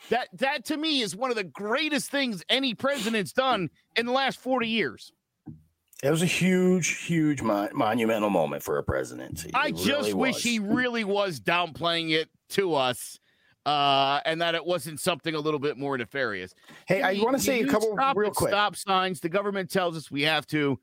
[0.09, 4.13] That that to me is one of the greatest things any president's done in the
[4.13, 5.13] last 40 years.
[6.03, 9.51] It was a huge, huge mon- monumental moment for a presidency.
[9.53, 10.43] I It just really wish was.
[10.43, 13.19] he really was downplaying it to us.
[13.67, 16.55] Uh, and that it wasn't something a little bit more nefarious.
[16.87, 18.49] Hey, I want to say a couple real quick.
[18.49, 19.21] Stop signs.
[19.21, 20.79] The government tells us we have to.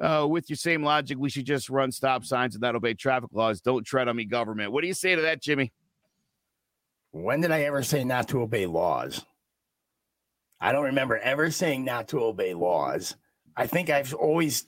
[0.00, 3.28] Uh, with your same logic, we should just run stop signs and not obey traffic
[3.32, 3.60] laws.
[3.60, 4.72] Don't tread on me, government.
[4.72, 5.70] What do you say to that, Jimmy?
[7.14, 9.24] When did I ever say not to obey laws?
[10.60, 13.14] I don't remember ever saying not to obey laws.
[13.56, 14.66] I think I've always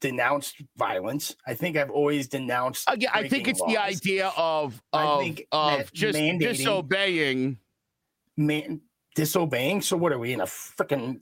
[0.00, 1.34] denounced violence.
[1.44, 2.88] I think I've always denounced.
[2.88, 7.58] Uh, Again, I think it's the idea of of, of just disobeying.
[8.36, 8.80] man
[9.16, 9.82] disobeying.
[9.82, 11.18] So what are we in a freaking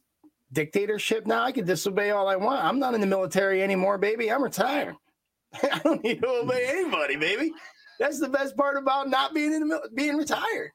[0.52, 1.42] dictatorship now?
[1.42, 2.62] I can disobey all I want.
[2.62, 4.30] I'm not in the military anymore, baby.
[4.30, 4.94] I'm retired.
[5.54, 7.54] I don't need to obey anybody, baby.
[7.98, 10.72] That's the best part about not being in the being retired,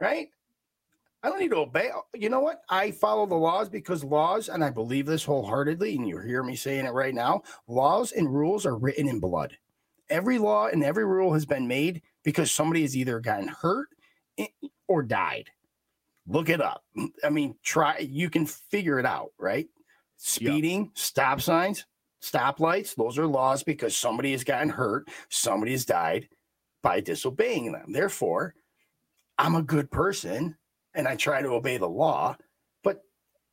[0.00, 0.28] right?
[1.22, 1.90] I don't need to obey.
[2.14, 2.62] You know what?
[2.68, 6.54] I follow the laws because laws, and I believe this wholeheartedly, and you hear me
[6.54, 7.42] saying it right now.
[7.66, 9.56] Laws and rules are written in blood.
[10.10, 13.88] Every law and every rule has been made because somebody has either gotten hurt
[14.86, 15.50] or died.
[16.28, 16.84] Look it up.
[17.24, 17.98] I mean, try.
[17.98, 19.66] You can figure it out, right?
[20.16, 21.86] Speeding, stop signs,
[22.22, 22.94] stoplights.
[22.94, 26.28] Those are laws because somebody has gotten hurt, somebody has died
[26.82, 27.92] by disobeying them.
[27.92, 28.54] Therefore,
[29.38, 30.56] I'm a good person
[30.94, 32.36] and I try to obey the law,
[32.82, 33.02] but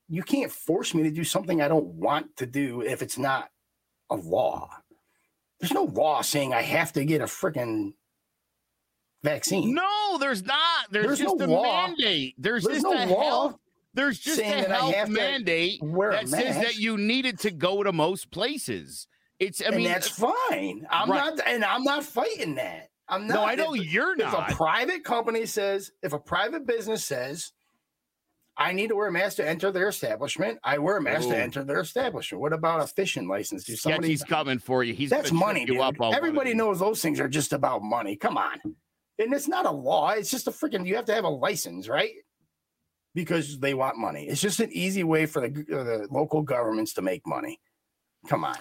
[0.08, 3.50] you can't force me to do something I don't want to do if it's not
[4.10, 4.70] a law.
[5.60, 7.94] There's no law saying I have to get a freaking
[9.24, 9.74] vaccine.
[9.74, 10.92] No, there's not.
[10.92, 11.88] There's, There's just no a law.
[11.88, 12.36] mandate.
[12.38, 13.60] There's, There's just no a law health.
[13.96, 17.94] There's just a that I health mandate that says that you needed to go to
[17.94, 19.08] most places.
[19.40, 19.62] It's.
[19.62, 20.86] I and mean, that's fine.
[20.90, 21.36] I'm Right.
[21.36, 22.90] not, and I'm not fighting that.
[23.08, 23.36] I'm not.
[23.36, 24.50] no, I know if, you're not.
[24.50, 27.54] if a private company says, if a private business says,
[28.58, 31.32] I need to wear a mask to enter their establishment, I wear a mask Ooh.
[31.32, 32.42] to enter their establishment.
[32.42, 33.64] What about a fishing license?
[33.66, 34.16] Do somebody?
[34.16, 34.94] Sketchy's coming for you.
[34.94, 37.84] He's That's money, you up on one of Everybody knows those things are just about
[37.84, 38.16] money.
[38.16, 38.60] Come on,
[39.20, 40.10] and it's not a law.
[40.12, 40.86] It's just a freaking.
[40.86, 42.12] You have to have a license, right?
[43.16, 44.28] Because they want money.
[44.28, 47.60] It's just an easy way for the, uh, the local governments to make money.
[48.28, 48.58] Come on.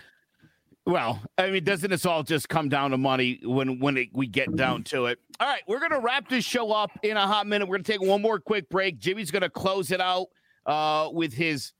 [0.86, 4.26] Well, I mean, doesn't this all just come down to money when when it, we
[4.26, 5.18] get down to it?
[5.40, 7.66] All right, we're gonna wrap this show up in a hot minute.
[7.68, 8.98] We're gonna take one more quick break.
[8.98, 10.26] Jimmy's gonna close it out
[10.66, 11.72] uh, with his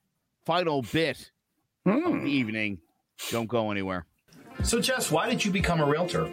[0.46, 1.30] final bit
[1.86, 2.24] of Hmm.
[2.24, 2.78] the evening.
[3.30, 4.06] Don't go anywhere.
[4.62, 6.30] So, Jess, why did you become a realtor?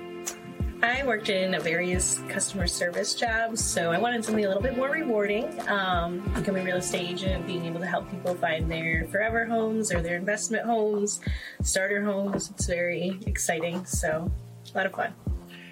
[0.83, 4.89] I worked in various customer service jobs, so I wanted something a little bit more
[4.89, 5.59] rewarding.
[5.69, 9.91] Um, becoming a real estate agent, being able to help people find their forever homes
[9.91, 11.21] or their investment homes,
[11.61, 12.49] starter homes.
[12.49, 14.31] It's very exciting, so
[14.73, 15.13] a lot of fun.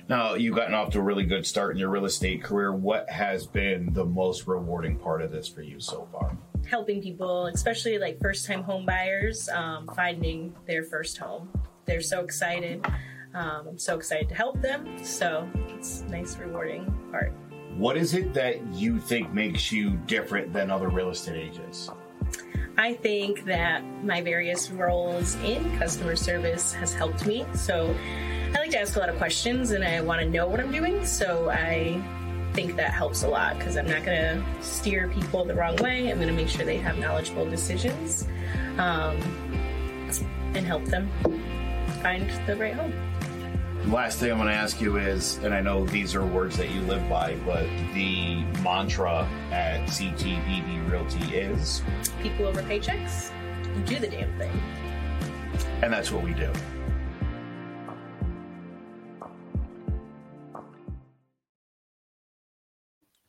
[0.08, 2.72] Now, you've gotten off to a really good start in your real estate career.
[2.72, 6.38] What has been the most rewarding part of this for you so far?
[6.68, 11.50] Helping people, especially like first time home buyers, um, finding their first home.
[11.86, 12.86] They're so excited.
[13.34, 15.04] Um, I'm so excited to help them.
[15.04, 17.34] So it's a nice, rewarding part.
[17.76, 21.90] What is it that you think makes you different than other real estate agents?
[22.78, 27.46] I think that my various roles in customer service has helped me.
[27.54, 27.94] So
[28.56, 30.72] I like to ask a lot of questions and I want to know what I'm
[30.72, 31.06] doing.
[31.06, 32.02] So I
[32.54, 36.10] think that helps a lot because I'm not going to steer people the wrong way.
[36.10, 38.28] I'm going to make sure they have knowledgeable decisions
[38.78, 39.18] um,
[40.56, 41.10] and help them
[42.02, 42.94] find the right home.
[43.90, 46.70] Last thing I'm going to ask you is, and I know these are words that
[46.70, 47.64] you live by, but
[47.96, 51.82] the mantra at CTBB Realty is
[52.22, 53.32] people over paychecks.
[53.76, 54.52] You do the damn thing.
[55.82, 56.52] And that's what we do.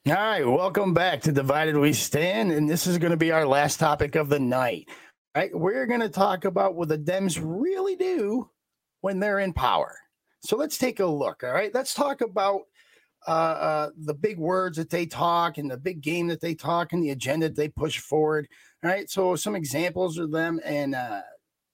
[0.08, 3.46] All right, welcome back to Divided We Stand, and this is going to be our
[3.46, 4.90] last topic of the night.
[5.34, 8.50] All right, we're going to talk about what the Dems really do
[9.00, 9.96] when they're in power.
[10.40, 11.44] So let's take a look.
[11.44, 12.62] All right, let's talk about
[13.26, 16.92] uh, uh, the big words that they talk and the big game that they talk
[16.92, 18.48] and the agenda that they push forward.
[18.82, 21.20] All right, so some examples of them, and uh,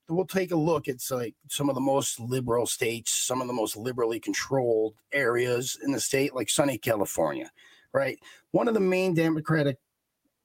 [0.09, 3.53] we'll take a look at like some of the most liberal states, some of the
[3.53, 7.51] most liberally controlled areas in the state, like sunny California.
[7.93, 8.19] Right,
[8.51, 9.79] one of the main Democratic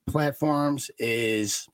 [0.07, 1.67] platforms is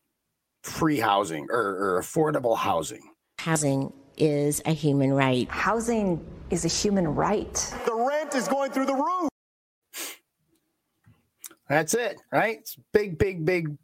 [0.63, 3.11] free housing or, or affordable housing.
[3.39, 5.49] Housing is a human right.
[5.49, 7.53] Housing is a human right.
[7.85, 9.29] The rent is going through the roof.
[11.69, 12.57] That's it, right?
[12.59, 13.77] It's big, big, big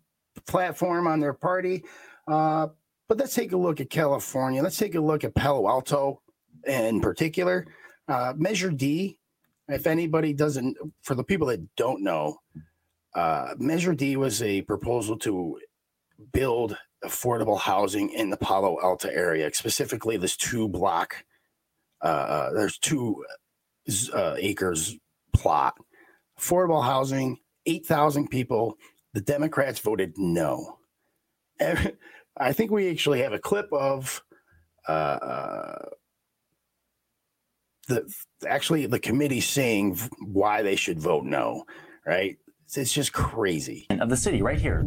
[0.46, 1.84] platform on their party.
[2.28, 2.68] Uh,
[3.08, 4.64] but let's take a look at California.
[4.64, 6.22] Let's take a look at Palo Alto
[6.66, 7.68] in particular.
[8.08, 9.20] Uh, Measure D,
[9.68, 12.38] if anybody doesn't, for the people that don't know,
[13.16, 15.60] uh, Measure D was a proposal to
[16.32, 21.26] build affordable housing in the Palo Alto area, specifically this two block.
[22.04, 23.24] Uh, uh there's two
[24.14, 24.96] uh, acres
[25.34, 25.76] plot,
[26.40, 28.78] affordable housing, eight thousand people.
[29.14, 30.80] The Democrats voted no.
[31.62, 34.24] I think we actually have a clip of
[34.88, 35.86] uh, uh,
[37.88, 38.12] the
[38.48, 41.66] actually the committee saying why they should vote no.
[42.06, 42.38] Right?
[42.66, 43.86] It's, it's just crazy.
[43.90, 44.84] Of the city, right here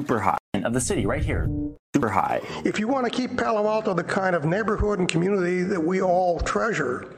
[0.00, 1.50] super high of the city right here.
[1.94, 2.40] Super high.
[2.64, 6.00] If you want to keep palo alto the kind of neighborhood and community that we
[6.00, 7.14] all treasure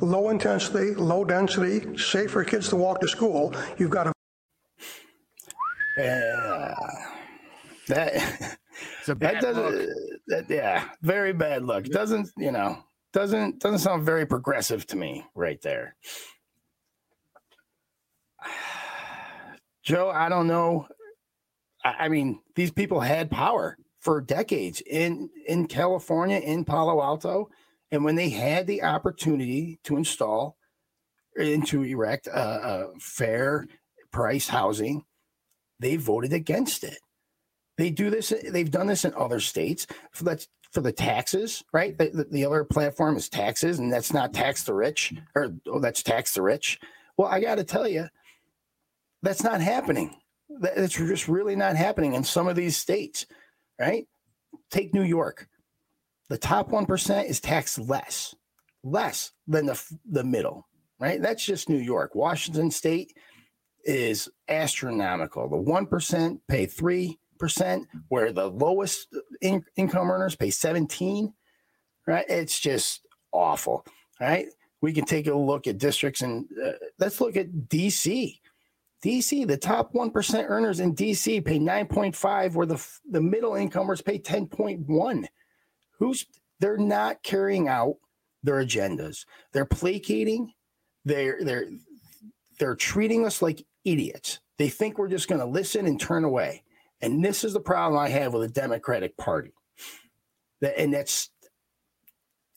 [0.00, 4.12] low intensity low density safe for kids to walk to school you've got to
[6.00, 6.74] uh,
[7.88, 8.56] that
[9.06, 9.88] that doesn't
[10.28, 11.84] that, yeah very bad look.
[11.86, 12.78] Doesn't you know
[13.12, 15.96] doesn't doesn't sound very progressive to me right there.
[19.82, 20.86] Joe i don't know
[21.98, 27.50] I mean, these people had power for decades in in California, in Palo Alto,
[27.90, 30.56] and when they had the opportunity to install
[31.36, 33.66] and to erect a, a fair
[34.10, 35.04] price housing,
[35.80, 36.98] they voted against it.
[37.76, 38.32] They do this.
[38.50, 39.86] They've done this in other states.
[40.12, 41.96] For that's for the taxes, right?
[41.96, 46.02] The, the, other platform is taxes, and that's not tax the rich, or oh, that's
[46.02, 46.78] tax the rich.
[47.16, 48.08] Well, I got to tell you,
[49.22, 50.14] that's not happening.
[50.48, 53.26] That's just really not happening in some of these states,
[53.78, 54.06] right?
[54.70, 55.48] Take New York.
[56.28, 58.34] The top 1% is taxed less,
[58.82, 60.66] less than the, the middle,
[60.98, 61.20] right?
[61.20, 62.14] That's just New York.
[62.14, 63.12] Washington State
[63.84, 65.48] is astronomical.
[65.48, 69.08] The 1% pay 3%, where the lowest
[69.40, 71.32] in- income earners pay 17,
[72.06, 72.26] right?
[72.28, 73.84] It's just awful,
[74.20, 74.46] right?
[74.80, 78.38] We can take a look at districts and uh, let's look at DC.
[79.04, 84.18] DC, the top 1% earners in DC pay 9.5 where the the middle incomers pay
[84.18, 85.26] 10.1.
[85.98, 86.26] Who's
[86.60, 87.96] they're not carrying out
[88.42, 89.24] their agendas.
[89.52, 90.52] They're placating.
[91.04, 91.66] They're they're
[92.58, 94.40] they're treating us like idiots.
[94.58, 96.64] They think we're just going to listen and turn away.
[97.00, 99.52] And this is the problem I have with the Democratic Party.
[100.60, 101.30] That and that's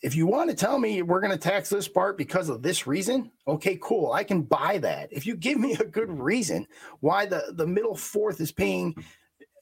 [0.02, 2.88] if you want to tell me we're going to tax this part because of this
[2.88, 4.14] reason, okay, cool.
[4.14, 5.10] I can buy that.
[5.12, 6.68] If you give me a good reason
[7.02, 8.96] why the, the middle fourth is paying,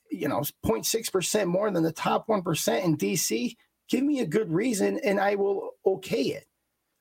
[0.10, 3.56] you know, 0.6% more than the top 1% in DC,
[3.90, 6.46] give me a good reason and I will okay it.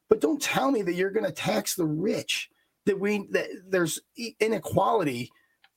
[0.08, 2.50] but don't tell me that you're going to tax the rich.
[2.86, 4.00] That we that there's
[4.40, 5.30] inequality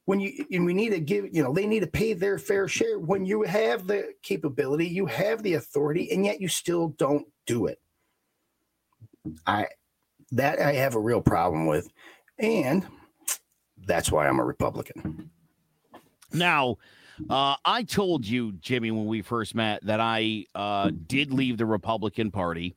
[0.06, 2.68] when you and we need to give you know they need to pay their fair
[2.68, 3.00] share.
[3.00, 7.68] When you have the capability you have the authority and yet you still don't do
[7.68, 7.80] it.
[9.46, 9.68] I
[10.32, 11.90] that i have a real problem with
[12.40, 12.86] and
[13.86, 15.30] that's why i'm a republican.
[16.34, 16.78] Now
[17.30, 21.66] uh, i told you jimmy when we first met that i uh, did leave the
[21.66, 22.76] republican party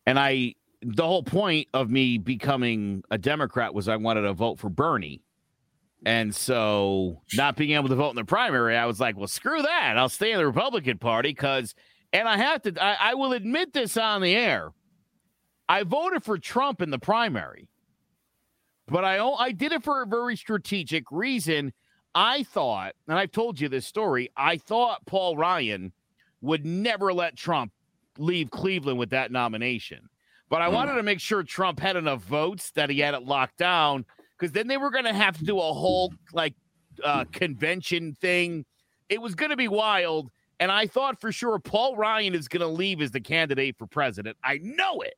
[0.05, 4.59] And I the whole point of me becoming a Democrat was I wanted to vote
[4.59, 5.23] for Bernie
[6.07, 9.61] and so, not being able to vote in the primary, I was like, well, screw
[9.61, 9.97] that.
[9.97, 11.75] I'll stay in the Republican Party because,
[12.13, 14.71] and I have to, I, I will admit this on the air.
[15.67, 17.67] I voted for Trump in the primary,
[18.87, 21.73] but I, I did it for a very strategic reason.
[22.15, 25.91] I thought, and I've told you this story, I thought Paul Ryan
[26.39, 27.73] would never let Trump
[28.17, 30.07] leave Cleveland with that nomination.
[30.47, 30.75] But I hmm.
[30.75, 34.05] wanted to make sure Trump had enough votes that he had it locked down
[34.37, 36.53] because then they were going to have to do a whole like
[37.03, 38.65] uh, convention thing.
[39.09, 40.29] It was going to be wild.
[40.59, 43.85] And I thought for sure Paul Ryan is going to leave as the candidate for
[43.85, 44.37] president.
[44.43, 45.15] I know it.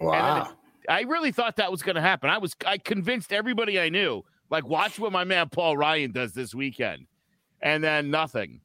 [0.00, 0.42] Wow.
[0.42, 0.48] It,
[0.88, 2.30] I really thought that was going to happen.
[2.30, 6.32] I was I convinced everybody I knew, like, watch what my man Paul Ryan does
[6.32, 7.06] this weekend,
[7.60, 8.60] and then nothing.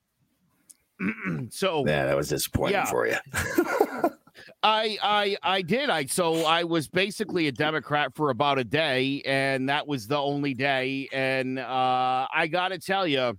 [1.50, 2.86] so yeah, that was disappointing yeah.
[2.86, 3.16] for you.
[4.64, 5.90] I I I did.
[5.90, 10.18] I so I was basically a Democrat for about a day, and that was the
[10.18, 11.08] only day.
[11.12, 13.38] And uh, I got to tell you,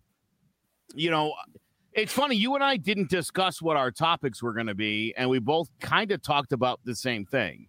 [0.95, 1.35] you know,
[1.93, 2.37] it's funny.
[2.37, 5.69] You and I didn't discuss what our topics were going to be, and we both
[5.81, 7.69] kind of talked about the same thing.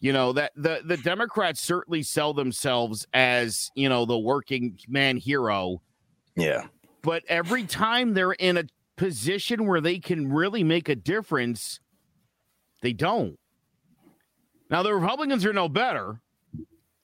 [0.00, 5.16] You know that the the Democrats certainly sell themselves as you know the working man
[5.16, 5.82] hero.
[6.36, 6.66] Yeah.
[7.02, 8.64] But every time they're in a
[8.96, 11.80] position where they can really make a difference
[12.82, 13.38] they don't.
[14.70, 16.20] Now the Republicans are no better.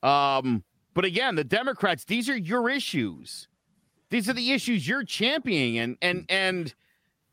[0.02, 0.62] Um,
[0.94, 3.48] but again, the Democrats, these are your issues.
[4.10, 6.74] These are the issues you're championing and and and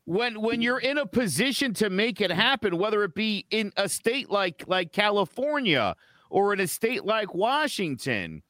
[0.06, 3.88] when when you're in a position to make it happen, whether it be in a
[3.88, 5.94] state like like California
[6.30, 8.42] or in a state like Washington,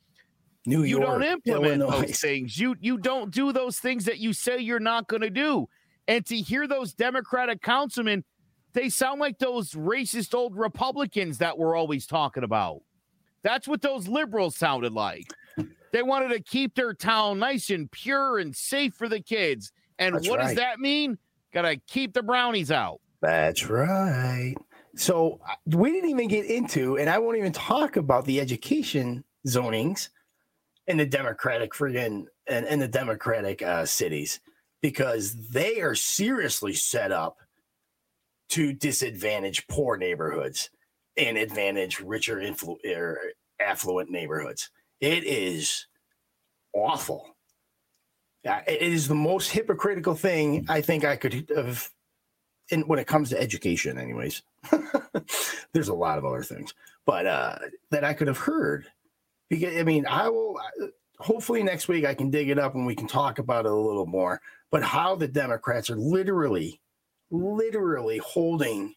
[0.66, 2.06] New you York, don't implement Illinois.
[2.06, 2.58] those things.
[2.58, 5.68] You you don't do those things that you say you're not going to do.
[6.08, 8.24] And to hear those Democratic councilmen
[8.74, 12.82] they sound like those racist old Republicans that we're always talking about.
[13.42, 15.32] That's what those liberals sounded like.
[15.92, 19.70] They wanted to keep their town nice and pure and safe for the kids.
[19.98, 20.48] And That's what right.
[20.48, 21.18] does that mean?
[21.52, 23.00] Got to keep the brownies out.
[23.22, 24.54] That's right.
[24.96, 29.22] So uh, we didn't even get into, and I won't even talk about the education
[29.46, 30.08] zonings
[30.88, 34.40] in the Democratic friggin' and in the Democratic uh, cities
[34.82, 37.38] because they are seriously set up
[38.50, 40.70] to disadvantage poor neighborhoods
[41.16, 43.18] and advantage richer, influ- er,
[43.60, 44.70] affluent neighborhoods.
[45.00, 45.86] It is
[46.72, 47.36] awful.
[48.44, 51.90] it is the most hypocritical thing I think I could have,
[52.70, 54.42] in, when it comes to education, anyways.
[55.72, 56.74] There's a lot of other things,
[57.06, 57.56] but uh,
[57.90, 58.86] that I could have heard.
[59.50, 60.58] Because I mean, I will.
[61.20, 63.74] Hopefully next week I can dig it up and we can talk about it a
[63.74, 64.40] little more.
[64.70, 66.80] But how the Democrats are literally
[67.34, 68.94] literally holding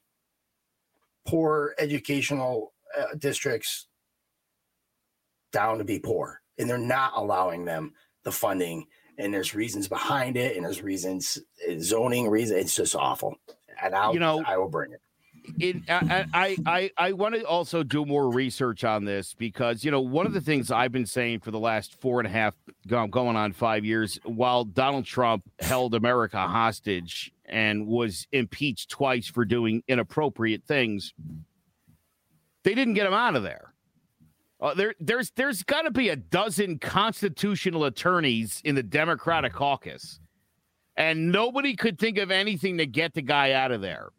[1.25, 3.87] poor educational uh, districts
[5.51, 7.93] down to be poor and they're not allowing them
[8.23, 8.85] the funding
[9.17, 11.37] and there's reasons behind it and there's reasons
[11.67, 13.35] uh, zoning reason it's just awful
[13.81, 15.01] and i'll you know i will bring it.
[15.59, 20.01] It, I, I, I want to also do more research on this because you know
[20.01, 22.53] one of the things I've been saying for the last four and a half,
[22.85, 29.45] going on five years, while Donald Trump held America hostage and was impeached twice for
[29.45, 31.13] doing inappropriate things,
[32.63, 33.73] they didn't get him out of there.
[34.59, 40.19] Uh, there, there's, there's got to be a dozen constitutional attorneys in the Democratic caucus,
[40.95, 44.09] and nobody could think of anything to get the guy out of there.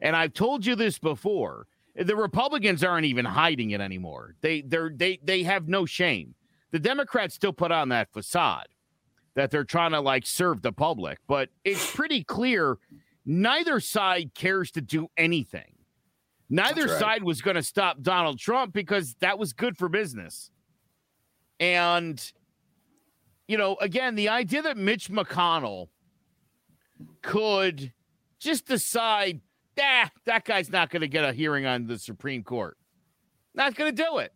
[0.00, 1.66] And I've told you this before.
[1.96, 4.34] The Republicans aren't even hiding it anymore.
[4.40, 6.34] They they they they have no shame.
[6.72, 8.66] The Democrats still put on that facade
[9.34, 12.78] that they're trying to like serve the public, but it's pretty clear
[13.26, 15.74] neither side cares to do anything.
[16.50, 17.00] Neither right.
[17.00, 20.50] side was going to stop Donald Trump because that was good for business.
[21.58, 22.32] And,
[23.48, 25.88] you know, again, the idea that Mitch McConnell
[27.22, 27.92] could
[28.38, 29.40] just decide,
[29.80, 32.76] ah, that guy's not going to get a hearing on the Supreme Court.
[33.54, 34.32] Not going to do it.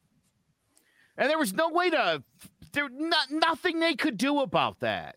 [1.17, 2.23] And there was no way to,
[2.79, 5.17] there not nothing they could do about that.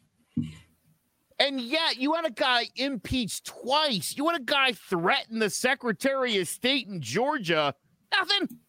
[1.40, 4.16] And yet, you had a guy impeached twice.
[4.16, 7.74] You had a guy threaten the Secretary of State in Georgia.
[8.12, 8.60] Nothing.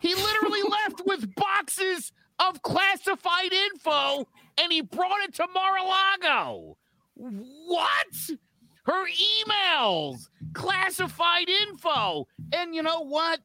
[0.00, 4.26] He literally left with boxes of classified info
[4.58, 6.76] and he brought it to Mar a Lago.
[7.14, 8.30] What?
[8.84, 12.26] Her emails, classified info.
[12.52, 13.40] And you know what?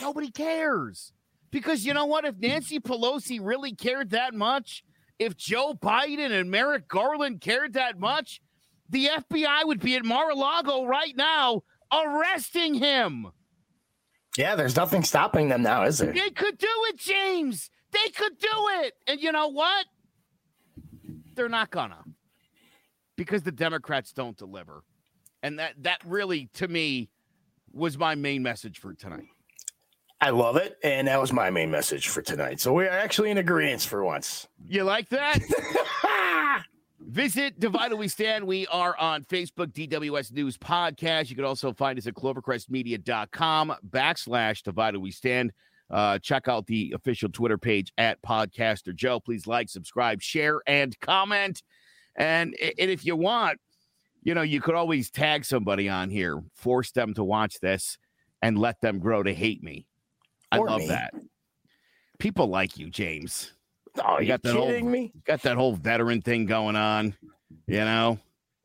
[0.00, 1.12] Nobody cares.
[1.50, 2.24] Because you know what?
[2.24, 4.84] If Nancy Pelosi really cared that much,
[5.18, 8.40] if Joe Biden and Merrick Garland cared that much,
[8.88, 11.62] the FBI would be at Mar a Lago right now
[11.92, 13.28] arresting him.
[14.36, 16.12] Yeah, there's nothing stopping them now, is there?
[16.12, 17.70] They could do it, James.
[17.92, 18.48] They could do
[18.82, 18.94] it.
[19.06, 19.86] And you know what?
[21.34, 22.04] They're not gonna.
[23.16, 24.84] Because the Democrats don't deliver.
[25.42, 27.10] And that that really to me
[27.72, 29.28] was my main message for tonight.
[30.20, 30.76] I love it.
[30.82, 32.60] And that was my main message for tonight.
[32.60, 34.48] So we are actually in agreement for once.
[34.68, 35.38] You like that?
[37.00, 38.46] Visit Divided We Stand.
[38.46, 41.30] We are on Facebook, DWS News Podcast.
[41.30, 45.52] You can also find us at clovercrestmedia.com backslash Divided We Stand.
[45.90, 49.18] Uh, check out the official Twitter page at Podcaster Joe.
[49.18, 51.62] Please like, subscribe, share, and comment.
[52.14, 53.58] And, and if you want,
[54.22, 57.98] you know, you could always tag somebody on here, force them to watch this,
[58.42, 59.86] and let them grow to hate me.
[60.52, 60.88] I Or love me.
[60.88, 61.14] that.
[62.18, 63.52] People like you, James.
[64.04, 65.12] Oh, You you got that kidding whole- me?
[65.24, 67.14] Got that whole veteran thing going on,
[67.66, 68.18] you know?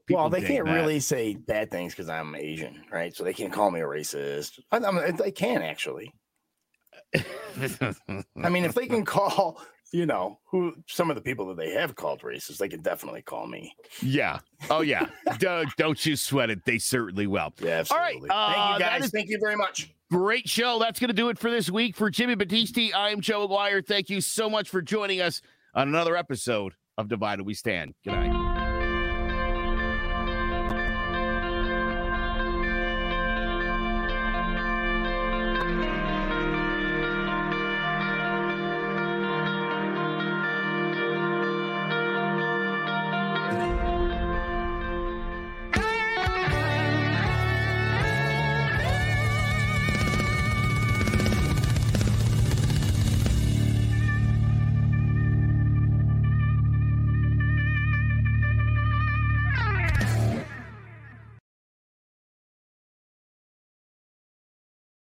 [0.10, 0.74] well, they can't that.
[0.74, 3.16] really say bad things because I'm Asian, right?
[3.16, 4.60] So they can't call me a racist.
[4.72, 6.12] I, I mean, they can actually.
[7.16, 9.62] I mean, if they can call,
[9.96, 13.22] you know, who some of the people that they have called racist, they can definitely
[13.22, 13.74] call me.
[14.02, 14.40] yeah.
[14.70, 15.08] Oh, yeah.
[15.40, 16.66] don't, don't you sweat it.
[16.66, 17.54] They certainly will.
[17.60, 18.30] Yeah, All right, absolutely.
[18.30, 19.04] uh, Thank you guys.
[19.06, 19.92] is- Thank you very much.
[20.12, 20.78] Great show.
[20.80, 21.96] That's going to do it for this week.
[21.96, 23.82] For Jimmy Battisti, I am Joe Aguirre.
[23.82, 25.42] Thank you so much for joining us
[25.74, 27.96] on another episode of Divided We Stand.
[28.04, 28.45] Good night.